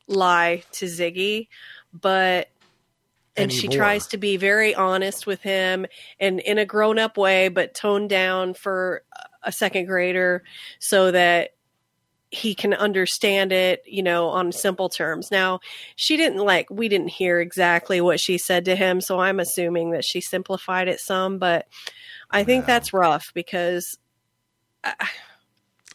[0.07, 1.47] lie to Ziggy,
[1.93, 2.49] but
[3.37, 3.61] and Anymore.
[3.61, 5.85] she tries to be very honest with him
[6.19, 9.03] and in a grown up way, but toned down for
[9.43, 10.43] a second grader
[10.79, 11.51] so that
[12.31, 15.29] he can understand it, you know, on simple terms.
[15.31, 15.59] Now,
[15.97, 19.91] she didn't like, we didn't hear exactly what she said to him, so I'm assuming
[19.91, 21.67] that she simplified it some, but
[22.29, 23.97] I think that's rough because.
[24.83, 24.93] I,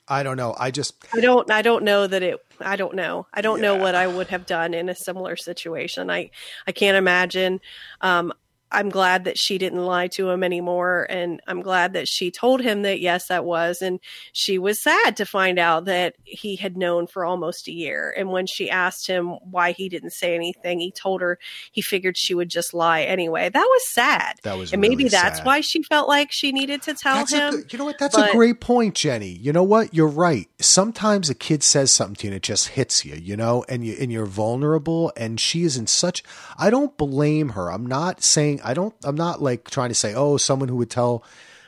[0.09, 0.55] I don't know.
[0.57, 3.27] I just I don't I don't know that it I don't know.
[3.35, 3.63] I don't yeah.
[3.63, 6.11] know what I would have done in a similar situation.
[6.11, 6.31] I
[6.67, 7.61] I can't imagine.
[8.01, 8.33] Um
[8.73, 11.07] I'm glad that she didn't lie to him anymore.
[11.09, 13.81] And I'm glad that she told him that, yes, that was.
[13.81, 14.01] And
[14.33, 18.13] she was sad to find out that he had known for almost a year.
[18.17, 21.39] And when she asked him why he didn't say anything, he told her
[21.71, 23.49] he figured she would just lie anyway.
[23.49, 24.37] That was sad.
[24.43, 25.47] That was And really maybe that's sad.
[25.47, 27.55] why she felt like she needed to tell that's him.
[27.55, 27.99] A, you know what?
[27.99, 29.31] That's but, a great point, Jenny.
[29.31, 29.95] You know what?
[29.95, 30.49] You're right.
[30.61, 33.87] Sometimes a kid says something to you and it just hits you, you know, and
[33.87, 35.13] you and you're vulnerable.
[35.17, 36.25] And she is in such
[36.59, 37.71] I don't blame her.
[37.71, 40.77] I'm not saying saying I don't I'm not like trying to say oh someone who
[40.77, 41.25] would tell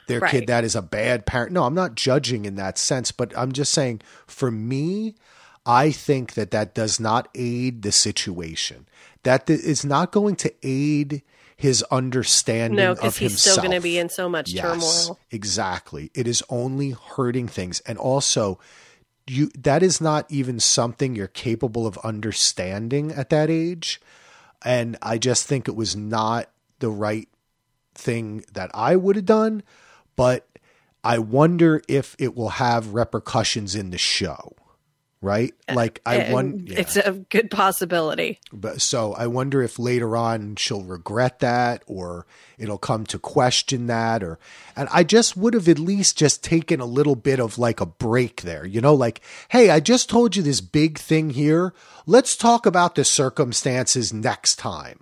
[0.07, 0.30] their right.
[0.30, 1.53] kid that is a bad parent.
[1.53, 5.14] No, I'm not judging in that sense, but I'm just saying for me
[5.66, 8.86] I think that that does not aid the situation.
[9.24, 11.22] That is not going to aid
[11.57, 13.53] his understanding No, because he's himself.
[13.55, 15.18] still going to be in so much Yes, turmoil.
[15.30, 16.11] Exactly.
[16.14, 17.80] It is only hurting things.
[17.80, 18.59] And also
[19.26, 24.01] you that is not even something you're capable of understanding at that age.
[24.64, 27.28] And I just think it was not the right
[27.94, 29.62] thing that I would have done,
[30.16, 30.48] but
[31.04, 34.54] I wonder if it will have repercussions in the show.
[35.20, 35.52] Right?
[35.68, 38.38] Like I wonder It's a good possibility.
[38.52, 42.24] but so I wonder if later on she'll regret that or
[42.56, 44.38] it'll come to question that or
[44.76, 47.86] and I just would have at least just taken a little bit of like a
[47.86, 48.64] break there.
[48.64, 51.74] You know, like, hey, I just told you this big thing here.
[52.06, 55.00] Let's talk about the circumstances next time.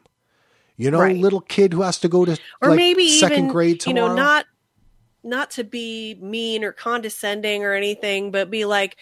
[0.76, 1.16] You know, Right.
[1.16, 4.14] little kid who has to go to Or like, maybe second even, grade you know,
[4.14, 4.46] not
[5.24, 8.96] not to be mean or condescending or anything, but be like,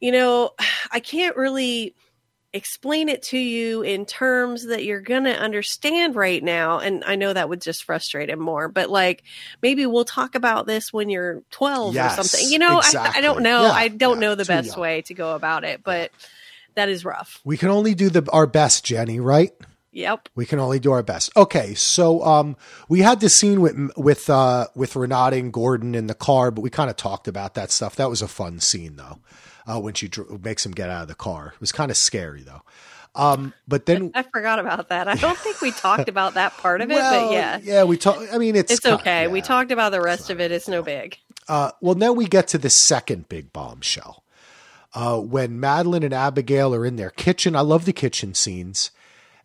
[0.00, 0.50] you know,
[0.90, 1.94] I can't really
[2.52, 6.78] explain it to you in terms that you're going to understand right now.
[6.78, 9.24] And I know that would just frustrate him more but like
[9.60, 12.52] maybe we'll talk about this when you're 12 Yes, or something.
[12.52, 13.62] You know I, I don't know.
[13.62, 14.80] Yeah, I don't yeah, know the best young.
[14.80, 16.12] way to go about it but
[16.76, 17.40] that is rough.
[17.44, 19.50] We can only do the our best, Jenny, right?
[19.94, 21.30] Yep We can only do our best.
[21.36, 22.56] Okay, so um,
[22.88, 26.60] we had this scene with with uh, with Renata and Gordon in the car, but
[26.62, 27.96] we kind of talked about that stuff.
[27.96, 29.18] That was a fun scene though,
[29.66, 31.52] uh, when she dr- makes him get out of the car.
[31.54, 32.62] It was kind of scary though.
[33.16, 36.80] Um, but then, I forgot about that I don't think we talked about that part
[36.80, 38.32] of it well, but yeah yeah, we talked.
[38.32, 39.44] I mean, it's it's ki- okay we yeah.
[39.44, 41.16] talked about the rest of it it's no big
[41.46, 44.24] Uh, well, now we get to the second big bombshell.
[44.94, 48.90] Uh, when Madeline and Abigail are in their kitchen, I love the kitchen scenes.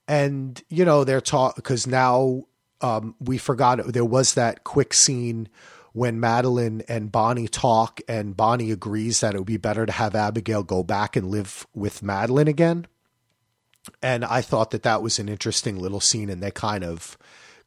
[0.10, 2.46] And, you know, they're taught because now
[2.82, 5.48] um, we forgot there was that quick scene
[5.94, 10.16] when Madeline and Bonnie talk, and Bonnie agrees that it would be better to have
[10.16, 12.88] Abigail go back and live with Madeline again.
[14.02, 17.16] And I thought that that was an interesting little scene, and they kind of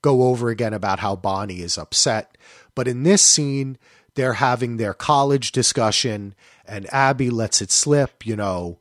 [0.02, 2.36] go over again about how Bonnie is upset.
[2.74, 3.78] But in this scene,
[4.14, 6.34] they're having their college discussion,
[6.64, 8.26] and Abby lets it slip.
[8.26, 8.78] You know,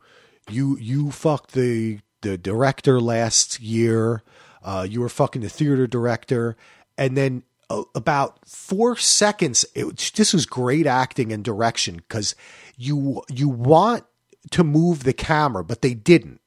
[0.49, 4.23] you you fucked the the director last year.
[4.63, 6.55] Uh, you were fucking the theater director,
[6.97, 9.65] and then uh, about four seconds.
[9.75, 12.35] It, this was great acting and direction because
[12.77, 14.03] you you want
[14.51, 16.39] to move the camera, but they didn't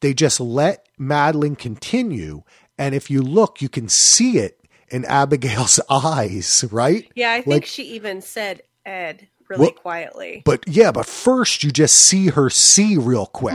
[0.00, 2.42] they just let Madeline continue.
[2.78, 7.10] And if you look, you can see it in Abigail's eyes, right?
[7.14, 11.62] yeah I think Like- she even said Ed really Well- quietly But yeah, but first
[11.64, 13.54] you just see her see real quick.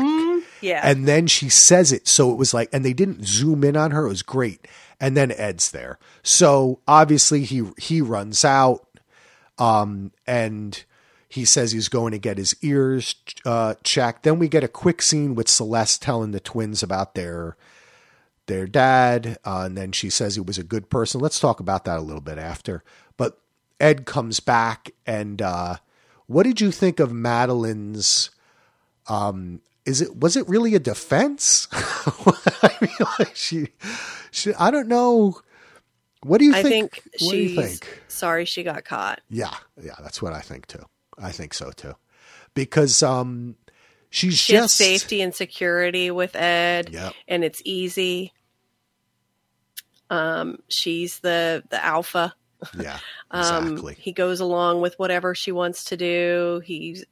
[0.62, 2.08] Yeah And then she says it.
[2.08, 4.06] So it was like, and they didn't zoom in on her.
[4.06, 4.68] It was great.
[5.00, 5.98] And then Ed's there.
[6.24, 8.86] So obviously he, he runs out.
[9.58, 10.84] Um, and
[11.30, 14.24] he says he's going to get his ears uh, checked.
[14.24, 17.56] Then we get a quick scene with Celeste telling the twins about their
[18.48, 21.22] their dad, uh, and then she says he was a good person.
[21.22, 22.84] Let's talk about that a little bit after.
[23.16, 23.40] But
[23.80, 25.76] Ed comes back, and uh,
[26.26, 28.32] what did you think of Madeline's?
[29.08, 31.68] Um, is it was it really a defense?
[31.74, 33.70] I mean, like she,
[34.32, 35.40] she, I don't know.
[36.24, 37.02] What do you I think?
[37.02, 38.02] think what do you think?
[38.08, 40.84] sorry she got caught Yeah, yeah, that's what I think too.
[41.18, 41.96] I think so too,
[42.54, 43.56] because um,
[44.10, 47.14] she's she just has safety and security with Ed, Yep.
[47.28, 48.34] and it's easy.
[50.10, 52.34] Um, she's the the alpha.
[52.78, 53.00] Yeah,
[53.32, 53.96] Um, exactly.
[54.00, 56.62] He goes along with whatever she wants to do.
[56.66, 57.06] He's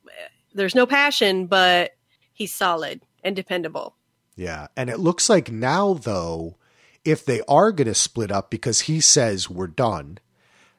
[0.53, 1.91] there's no passion, but
[2.38, 3.96] he's solid and dependable.
[4.36, 4.68] Yeah.
[4.78, 6.56] And it looks like now, though,
[7.04, 10.20] if they are going to split up because he says we're done,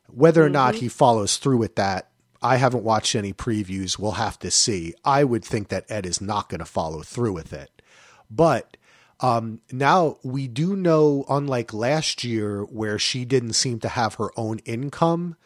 [0.06, 3.98] whether or not he follows through with that, I haven't watched any previews.
[3.98, 4.94] We'll have to see.
[5.04, 7.82] I would think that Ed is not going to follow through with it.
[8.30, 8.76] But
[9.18, 14.30] um, now we do know, unlike last year where she didn't seem to have her
[14.36, 15.36] own income,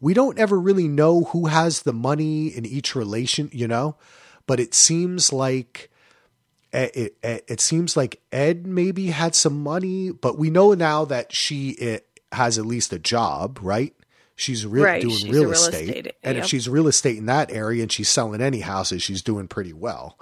[0.00, 3.96] we don't ever really know who has the money in each relation, you know?
[4.48, 5.90] But it seems like
[6.72, 11.04] eh, it, it, it seems like Ed maybe had some money, but we know now
[11.04, 13.94] that she it, has at least a job, right?
[14.34, 17.26] She's re- Right, doing she's real, real estate, estate, and if she's real estate in
[17.26, 20.18] that area and she's selling any houses, she's doing pretty well.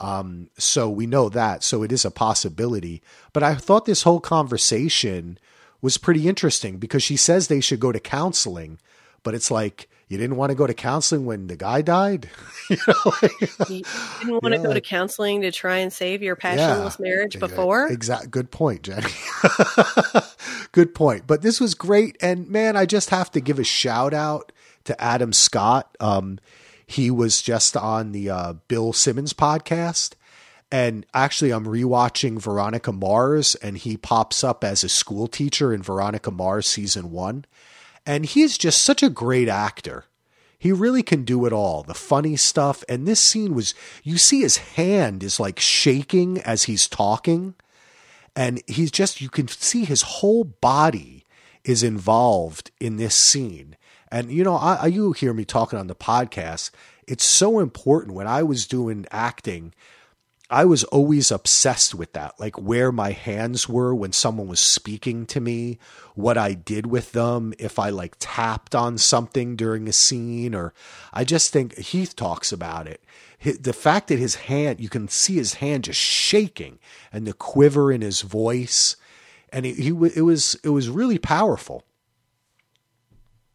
[0.00, 3.02] Um, so we know that, so it is a possibility.
[3.32, 5.38] But I thought this whole conversation
[5.80, 8.78] was pretty interesting because she says they should go to counseling,
[9.22, 12.28] but it's like you didn't want to go to counseling when the guy died.
[12.70, 13.40] you know, like-
[13.70, 13.82] You
[14.20, 17.86] didn't want Yeah, to go to counseling to try and save your passionless marriage before.
[17.86, 18.30] Exact.
[18.30, 19.08] Good point, Jenny.
[20.72, 21.26] Good point.
[21.26, 24.52] But this was great, and man, I just have to give a shout out
[24.84, 25.96] to Adam Scott.
[26.00, 26.38] Um,
[26.86, 30.14] he was just on the uh, Bill Simmons podcast,
[30.70, 35.82] And actually, I'm rewatching Veronica Mars, and he pops up as a school teacher in
[35.82, 37.44] Veronica Mars season one.
[38.06, 40.04] And he's just such a great actor.
[40.58, 42.84] He really can do it all the funny stuff.
[42.88, 47.54] And this scene was, you see his hand is like shaking as he's talking.
[48.36, 51.24] And he's just, you can see his whole body
[51.64, 53.76] is involved in this scene.
[54.10, 56.70] And, you know, I, you hear me talking on the podcast.
[57.08, 59.74] It's so important when I was doing acting
[60.52, 65.24] I was always obsessed with that, like where my hands were when someone was speaking
[65.26, 65.78] to me,
[66.14, 70.74] what I did with them, if I like tapped on something during a scene, or
[71.10, 73.02] I just think Heath talks about it.
[73.42, 76.78] The fact that his hand, you can see his hand just shaking
[77.10, 78.96] and the quiver in his voice.
[79.50, 81.82] And he, he it was, it was really powerful.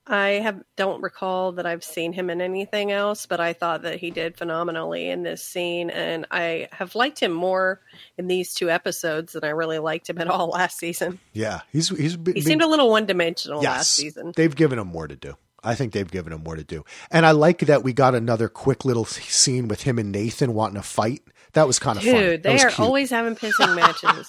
[0.09, 3.99] I have don't recall that I've seen him in anything else, but I thought that
[3.99, 7.81] he did phenomenally in this scene, and I have liked him more
[8.17, 11.19] in these two episodes than I really liked him at all last season.
[11.33, 14.33] Yeah, he's he's been, he seemed a little one dimensional yes, last season.
[14.35, 15.35] They've given him more to do.
[15.63, 18.47] I think they've given him more to do, and I like that we got another
[18.47, 21.23] quick little scene with him and Nathan wanting to fight.
[21.53, 22.19] That was kind of funny.
[22.19, 22.55] Dude, fun.
[22.55, 22.79] they are cute.
[22.79, 24.27] always having pissing matches.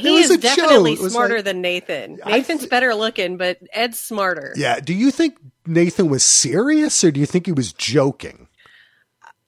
[0.00, 2.18] He is definitely smarter like, than Nathan.
[2.26, 4.52] Nathan's th- better looking, but Ed's smarter.
[4.56, 4.80] Yeah.
[4.80, 8.48] Do you think Nathan was serious, or do you think he was joking?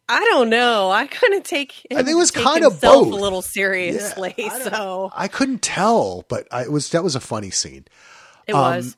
[0.09, 0.91] I don't know.
[0.91, 1.87] I kind of take.
[1.91, 3.07] I think it was kind of both.
[3.07, 7.17] A little seriously, yeah, I so I couldn't tell, but I, it was that was
[7.17, 7.87] a funny scene.
[8.47, 8.97] It um, was.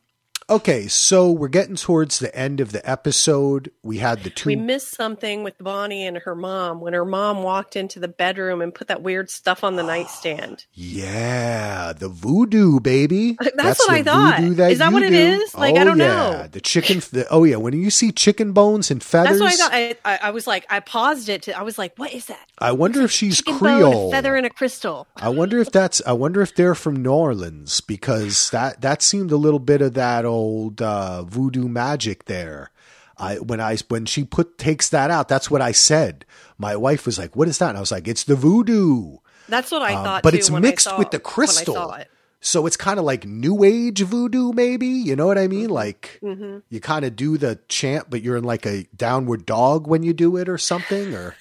[0.48, 3.73] Okay, so we're getting towards the end of the episode.
[3.82, 4.48] We had the two.
[4.48, 8.60] We missed something with Bonnie and her mom when her mom walked into the bedroom
[8.60, 10.66] and put that weird stuff on the nightstand.
[10.97, 13.36] Yeah, the voodoo baby.
[13.40, 14.40] That's, That's what I thought.
[14.56, 15.55] That is that what it is?
[15.55, 16.06] Like oh, I don't yeah.
[16.06, 16.48] know.
[16.51, 17.01] The chicken.
[17.10, 19.39] The, oh yeah, when you see chicken bones and feathers.
[19.39, 20.05] That's what I thought.
[20.05, 21.43] I, I, I was like, I paused it.
[21.43, 22.48] To, I was like, what is that?
[22.59, 24.10] I wonder if she's Creole.
[24.10, 25.06] feather and a crystal.
[25.16, 26.01] I wonder if that's.
[26.06, 29.94] I wonder if they're from New Orleans because that that seemed a little bit of
[29.94, 30.35] that old.
[30.36, 32.70] Old uh, voodoo magic there.
[33.16, 36.26] I when I when she put takes that out, that's what I said.
[36.58, 39.16] My wife was like, "What is that?" And I was like, "It's the voodoo."
[39.48, 40.22] That's what I um, thought.
[40.22, 41.94] but it's mixed saw, with the crystal.
[42.40, 44.86] So it's kind of like new age voodoo, maybe.
[44.86, 45.64] You know what I mean?
[45.64, 45.72] Mm-hmm.
[45.72, 46.58] Like mm-hmm.
[46.68, 50.12] you kind of do the chant, but you're in like a downward dog when you
[50.12, 51.34] do it, or something, or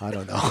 [0.00, 0.50] I don't know.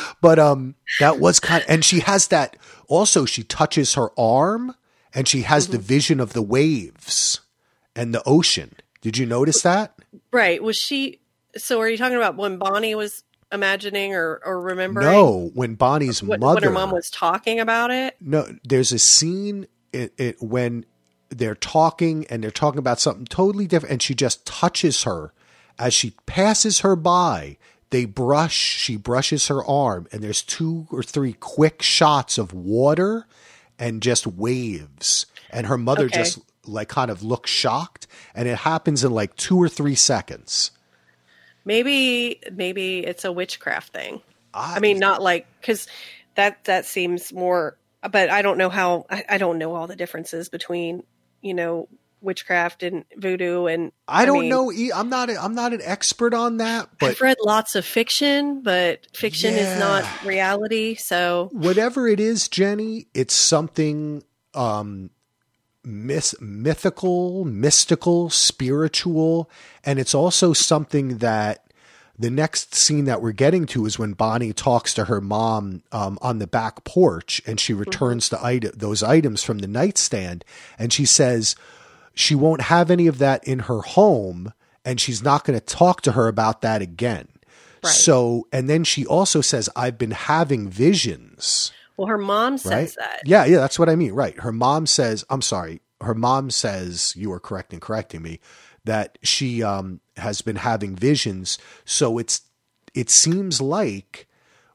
[0.22, 1.62] but um, that was kind.
[1.62, 2.56] Of, and she has that.
[2.88, 4.74] Also, she touches her arm
[5.14, 5.72] and she has mm-hmm.
[5.72, 7.40] the vision of the waves
[7.94, 8.74] and the ocean.
[9.00, 9.94] Did you notice that?
[10.32, 10.62] Right.
[10.62, 11.20] Was she?
[11.56, 15.06] So, are you talking about when Bonnie was imagining or, or remembering?
[15.06, 18.16] No, when Bonnie's when, mother, when her mom was talking about it.
[18.20, 20.86] No, there's a scene it, it, when
[21.28, 25.32] they're talking and they're talking about something totally different, and she just touches her
[25.78, 27.58] as she passes her by.
[27.90, 28.54] They brush.
[28.54, 33.26] She brushes her arm, and there's two or three quick shots of water
[33.82, 35.26] and just waves.
[35.50, 36.18] And her mother okay.
[36.18, 40.70] just like kind of looks shocked, and it happens in like two or three seconds.
[41.64, 44.22] Maybe maybe it's a witchcraft thing.
[44.54, 45.88] I, I mean, not like because
[46.36, 47.76] that that seems more.
[48.08, 49.04] But I don't know how.
[49.10, 51.02] I, I don't know all the differences between
[51.40, 51.88] you know
[52.22, 56.34] witchcraft and voodoo and I, don't mean, know I'm not a, I'm not an expert
[56.34, 59.74] on that but I've read lots of fiction but fiction yeah.
[59.74, 64.22] is not reality so whatever it is Jenny it's something
[64.54, 65.10] um
[65.84, 69.50] myth, mythical mystical spiritual
[69.84, 71.62] and it's also something that
[72.18, 76.18] the next scene that we're getting to is when Bonnie talks to her mom um,
[76.22, 78.42] on the back porch and she returns mm-hmm.
[78.42, 80.44] the item, those items from the nightstand
[80.78, 81.56] and she says
[82.14, 84.52] she won't have any of that in her home
[84.84, 87.28] and she's not going to talk to her about that again.
[87.84, 87.92] Right.
[87.92, 91.72] So, and then she also says, I've been having visions.
[91.96, 92.94] Well, her mom says right?
[92.98, 93.22] that.
[93.24, 94.12] Yeah, yeah, that's what I mean.
[94.12, 94.38] Right.
[94.40, 95.80] Her mom says, I'm sorry.
[96.00, 98.40] Her mom says, you are correct in correcting me,
[98.84, 101.58] that she um, has been having visions.
[101.84, 102.42] So it's,
[102.94, 104.26] it seems like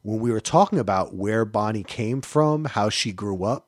[0.03, 3.66] when we were talking about where Bonnie came from, how she grew up,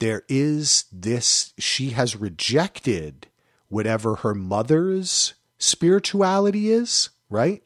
[0.00, 3.28] there is this, she has rejected
[3.68, 7.62] whatever her mother's spirituality is, right?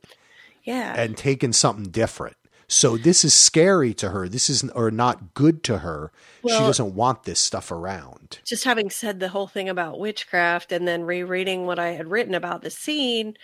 [0.65, 0.95] Yeah.
[0.95, 2.37] And taken something different.
[2.67, 4.29] So this is scary to her.
[4.29, 6.11] This is or not good to her.
[6.43, 8.41] Well, she doesn't want this stuff around.
[8.45, 12.35] Just having said the whole thing about witchcraft and then rereading what I had written
[12.35, 13.37] about the scene,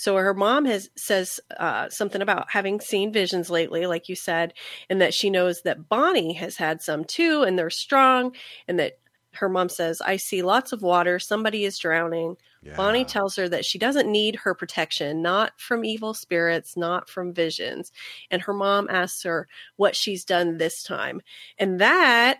[0.00, 4.54] so her mom has says uh, something about having seen visions lately, like you said,
[4.88, 8.32] and that she knows that Bonnie has had some too, and they're strong,
[8.68, 9.00] and that
[9.32, 11.18] her mom says, I see lots of water.
[11.18, 12.36] Somebody is drowning.
[12.62, 12.76] Yeah.
[12.76, 17.34] Bonnie tells her that she doesn't need her protection, not from evil spirits, not from
[17.34, 17.90] visions.
[18.30, 21.22] And her mom asks her what she's done this time.
[21.58, 22.38] And that,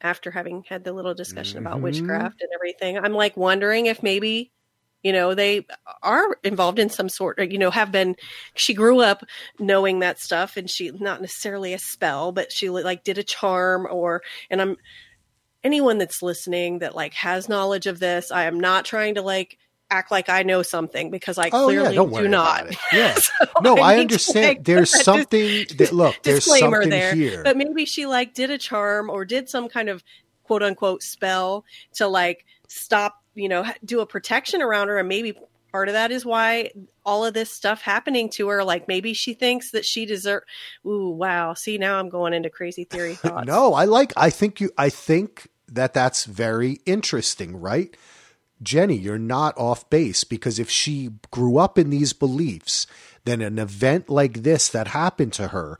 [0.00, 1.82] after having had the little discussion about Mhm.
[1.82, 4.52] witchcraft and everything, I'm like wondering if maybe,
[5.02, 5.66] you know, they
[6.02, 8.16] are involved in some sort, or, you know, have been.
[8.54, 9.24] She grew up
[9.58, 13.86] knowing that stuff and she, not necessarily a spell, but she like did a charm
[13.90, 14.76] or, and I'm,
[15.64, 19.58] anyone that's listening that like has knowledge of this, I am not trying to like
[19.90, 22.66] act like I know something because I Oh clearly yeah, worry not.
[22.92, 23.14] Yeah.
[23.14, 24.64] So No, I, to understand.
[24.64, 26.16] There's that dis- something that look.
[26.22, 27.14] There's disclaimer something there.
[27.14, 27.42] here.
[27.42, 30.02] But maybe she like did a charm or did some kind of
[30.44, 31.64] quote unquote spell
[31.94, 35.38] to like stop, you know, do a protection around her, and maybe
[35.72, 36.70] part of that is why
[37.04, 38.64] all of this stuff happening to her.
[38.64, 40.42] Like maybe she thinks that she deserve.
[40.86, 41.54] Ooh, wow!
[41.54, 43.46] See, now I'm going into crazy theory thoughts.
[43.46, 44.12] No, I like.
[44.16, 44.70] I think you.
[44.76, 47.96] I think that that's very interesting, right?
[48.60, 52.88] Jenny, you're not off base because if she grew up in these beliefs,
[53.24, 55.78] then an event like this that happened to her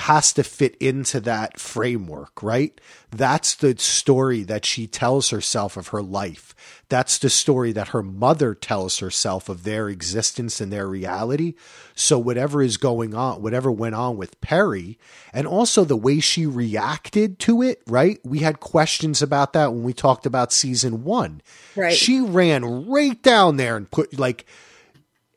[0.00, 2.80] has to fit into that framework, right?
[3.10, 6.54] That's the story that she tells herself of her life.
[6.88, 11.54] That's the story that her mother tells herself of their existence and their reality.
[11.94, 14.98] So whatever is going on, whatever went on with Perry,
[15.32, 18.18] and also the way she reacted to it, right?
[18.24, 21.42] We had questions about that when we talked about season one.
[21.76, 21.94] Right.
[21.94, 24.46] She ran right down there and put like,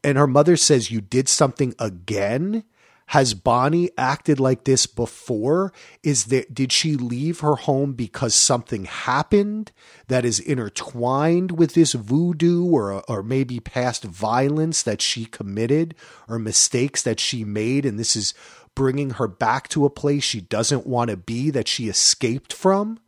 [0.04, 2.64] and her mother says, You did something again?
[3.08, 5.72] Has Bonnie acted like this before?
[6.04, 9.72] Is that did she leave her home because something happened
[10.08, 15.96] that is intertwined with this voodoo or or maybe past violence that she committed
[16.28, 18.34] or mistakes that she made and this is
[18.76, 23.00] bringing her back to a place she doesn't want to be that she escaped from?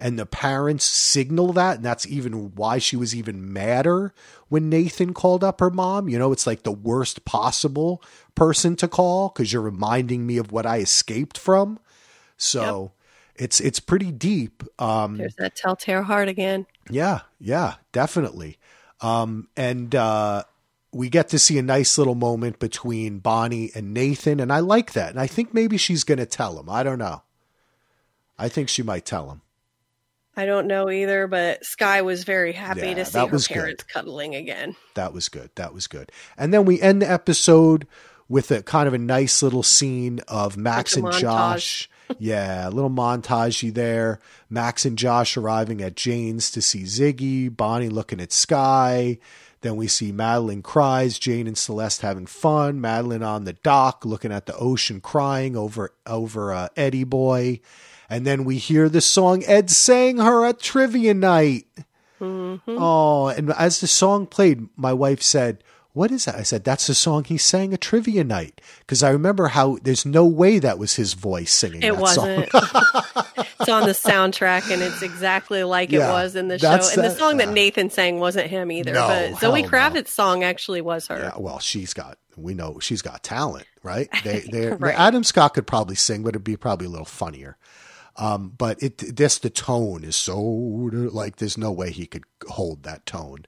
[0.00, 4.12] And the parents signal that and that's even why she was even madder
[4.48, 8.02] when Nathan called up her mom you know it's like the worst possible
[8.34, 11.78] person to call cuz you're reminding me of what I escaped from
[12.36, 12.92] so
[13.34, 16.66] it's it's pretty deep um There's that telltale heart again.
[16.90, 18.58] yeah, yeah, definitely.
[19.00, 20.42] Um, and uh,
[20.92, 24.92] we get to see a nice little moment between Bonnie and Nathan, and I like
[24.94, 25.10] that.
[25.10, 26.68] And I think maybe she's going to tell him.
[26.68, 27.22] I don't know.
[28.38, 29.42] I think she might tell him.
[30.38, 33.54] I don't know either, but Skye was very happy Yeah, to see her was good.
[33.54, 34.76] parents cuddling again.
[34.94, 35.50] That was good.
[35.56, 36.12] That was good.
[36.36, 37.88] And then we end the episode
[38.28, 41.20] with a kind of a nice little scene of Max and montage.
[41.20, 41.90] Josh.
[42.20, 44.20] yeah, a little montagey there.
[44.48, 49.18] Max and Josh arriving at Jane's to see Ziggy, Bonnie looking at Skye.
[49.62, 54.30] Then we see Madeline cries, Jane and Celeste having fun, Madeline on the dock looking
[54.30, 57.58] at the ocean crying over over uh, Eddie boy.
[58.10, 61.66] And then we hear the song Ed sang her at trivia night.
[62.20, 62.76] Mm-hmm.
[62.78, 65.62] Oh, and as the song played, my wife said,
[65.92, 66.34] What is that?
[66.36, 68.60] I said, That's the song he sang at trivia night.
[68.80, 72.50] Because I remember how there's no way that was his voice singing It that wasn't.
[72.50, 72.62] song.
[73.60, 76.72] it's on the soundtrack, and it's exactly like Yeah, it was in the show.
[76.72, 77.54] And the that- song that yeah.
[77.54, 78.94] Nathan sang wasn't him either.
[78.94, 79.76] No, but Zoe hell no.
[79.78, 81.18] Kravitz's song actually was her.
[81.18, 84.08] yeah, well, she's got, we know she's got talent, right?
[84.24, 84.98] They, they, Right.
[84.98, 87.56] Adam Scott could probably sing, but it'd be probably a little funnier.
[88.18, 92.82] Um, but it, this, the tone is so, like, there's no way he could hold
[92.82, 93.46] that tone.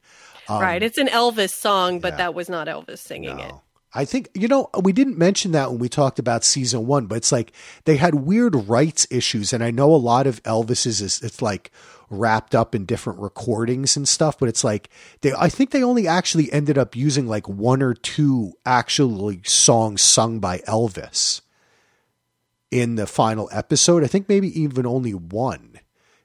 [0.49, 0.83] right.
[0.83, 2.19] It's an Elvis song, but yeah.
[2.19, 3.53] that was not Elvis singing it.
[3.93, 7.17] I think, you know, we didn't mention that when we talked about season one, but
[7.17, 7.53] it's like
[7.85, 9.53] they had weird rights issues.
[9.53, 11.73] And I know a lot of Elvis's is, it's like
[12.09, 14.91] wrapped up in different recordings and stuff, but it's like
[15.23, 20.03] they, I think they only actually ended up using like one or two actually songs
[20.03, 21.41] sung by Elvis
[22.71, 24.05] in the final episode.
[24.05, 25.81] I think maybe even only one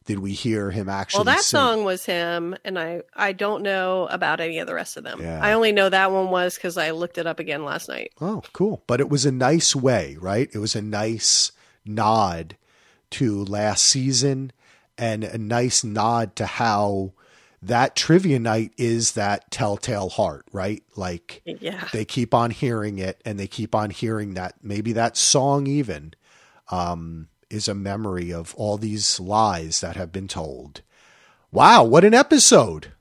[0.06, 1.58] did we hear him actually Well, that sing.
[1.60, 5.20] song was him, and I I don't know about any of the rest of them.
[5.22, 5.40] Yeah.
[5.42, 8.12] I only know that one was because I looked it up again last night.
[8.22, 8.84] Oh, cool.
[8.86, 10.48] But it was a nice way, right?
[10.54, 11.52] It was a nice
[11.86, 12.56] nod
[13.12, 14.52] to last season
[14.98, 17.14] and a nice nod to how
[17.62, 20.84] that trivia night is that telltale heart, right?
[20.96, 25.18] Like Yeah, they keep on hearing it and they keep on hearing that maybe that
[25.18, 26.14] song even
[26.70, 30.82] um, is a memory of all these lies that have been told.
[31.52, 32.92] Wow, what an episode!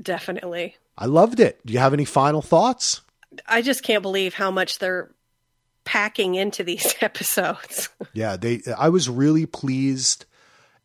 [0.00, 0.76] definitely.
[0.98, 1.64] I loved it.
[1.64, 3.02] Do you have any final thoughts?
[3.46, 5.10] I just can't believe how much they're
[5.84, 7.88] packing into these episodes.
[8.12, 10.24] Yeah, they I was really pleased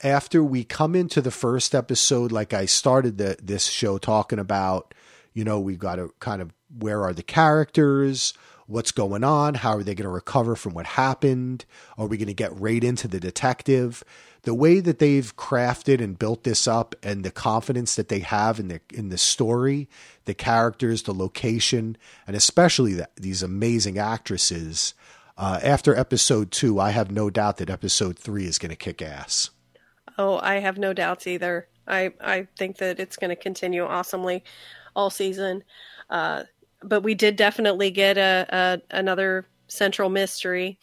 [0.04, 4.94] after we come into the first episode like I started the this show talking about,
[5.34, 8.34] you know, we've got to kind of where are the characters?
[8.72, 9.56] What's going on?
[9.56, 11.66] How are they going to recover from what happened?
[11.98, 14.02] Are we going to get right into the detective?
[14.44, 18.62] The way that they've crafted and built this up, and the confidence that they have
[18.62, 19.90] in the in the story,
[20.24, 24.94] the characters, the location, and especially the, these amazing actresses.
[25.38, 29.02] Uh, after episode two, I have no doubt that episode three is going to kick
[29.02, 29.50] ass.
[30.18, 31.68] Oh, I have no doubts either.
[31.90, 34.46] I I think that it's going to continue awesomely
[34.96, 35.66] all season.
[36.10, 36.44] Uh,
[36.84, 40.80] but we did definitely get a, a another central mystery.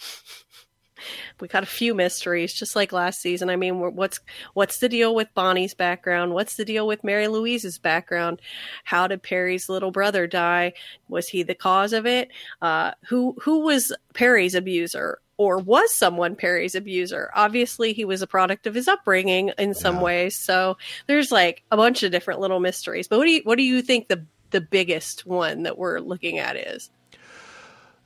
[1.40, 3.50] we got a few mysteries, just like last season.
[3.50, 4.20] I mean, what's
[4.54, 6.34] what's the deal with Bonnie's background?
[6.34, 8.40] What's the deal with Mary Louise's background?
[8.84, 10.72] How did Perry's little brother die?
[11.08, 12.30] Was he the cause of it?
[12.62, 15.20] Uh, who who was Perry's abuser?
[15.38, 17.30] or was someone Perry's abuser.
[17.32, 20.02] Obviously, he was a product of his upbringing in some yeah.
[20.02, 20.36] ways.
[20.36, 20.76] So
[21.06, 23.06] there's like a bunch of different little mysteries.
[23.06, 26.38] But what do you what do you think the the biggest one that we're looking
[26.38, 26.90] at is?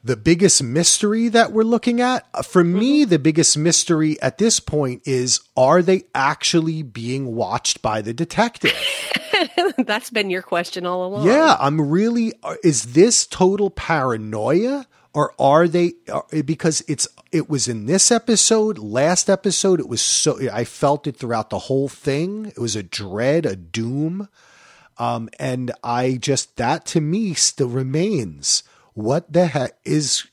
[0.04, 2.78] The biggest mystery that we're looking at, uh, for mm-hmm.
[2.78, 8.12] me, the biggest mystery at this point is are they actually being watched by the
[8.12, 8.74] detective?
[9.78, 11.26] That's been your question all along.
[11.26, 12.32] Yeah, I'm really.
[12.42, 14.86] Uh, is this total paranoia?
[15.14, 15.92] or are they
[16.44, 21.16] because it's it was in this episode last episode it was so i felt it
[21.16, 24.28] throughout the whole thing it was a dread a doom
[25.02, 28.62] um, and i just that to me still remains
[28.94, 30.26] what the heck is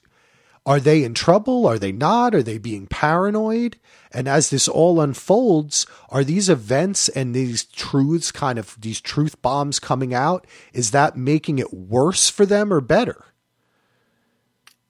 [0.66, 3.78] are they in trouble are they not are they being paranoid
[4.12, 9.42] and as this all unfolds are these events and these truths kind of these truth
[9.42, 13.26] bombs coming out is that making it worse for them or better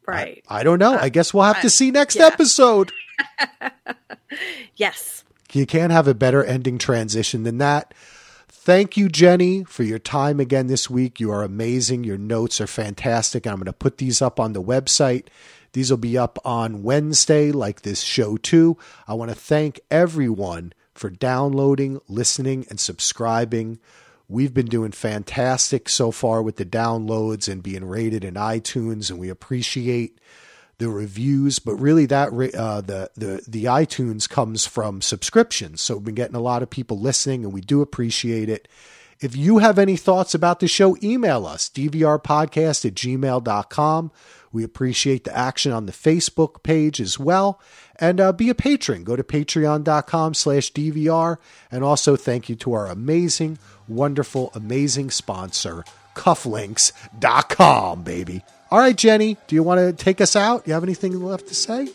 [0.09, 0.43] Right.
[0.47, 0.95] I, I don't know.
[0.95, 2.25] Uh, I guess we'll have uh, to see next yeah.
[2.25, 2.91] episode.
[4.75, 5.23] yes.
[5.51, 7.93] You can't have a better ending transition than that.
[8.69, 11.19] Thank you, Jenny, for your time again this week.
[11.19, 12.03] You are amazing.
[12.03, 13.47] Your notes are fantastic.
[13.47, 15.25] I'm going to put these up on the website.
[15.73, 18.77] These will be up on Wednesday, like this show, too.
[19.07, 23.79] I want to thank everyone for downloading, listening, and subscribing.
[24.27, 29.17] We've been doing fantastic so far with the downloads and being rated in iTunes, and
[29.17, 30.19] we appreciate
[30.79, 31.59] the reviews.
[31.59, 36.35] But really, that uh, the the the iTunes comes from subscriptions, so we've been getting
[36.35, 38.67] a lot of people listening, and we do appreciate it.
[39.21, 44.11] If you have any thoughts about the show, email us, dvrpodcast at gmail.com.
[44.51, 47.59] We appreciate the action on the Facebook page as well.
[47.97, 49.03] And uh, be a patron.
[49.03, 51.37] Go to patreon.com slash DVR.
[51.69, 55.83] And also thank you to our amazing wonderful, amazing sponsor,
[56.15, 58.43] cufflinks.com, baby.
[58.71, 60.67] All right, Jenny, do you want to take us out?
[60.67, 61.89] You have anything left to say?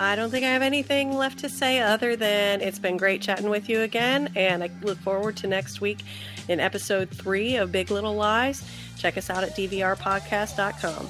[0.00, 3.50] I don't think I have anything left to say other than it's been great chatting
[3.50, 6.02] with you again, and I look forward to next week
[6.48, 8.68] in episode three of Big Little Lies.
[8.98, 11.08] Check us out at dvrpodcast.com.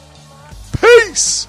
[0.81, 1.47] Peace!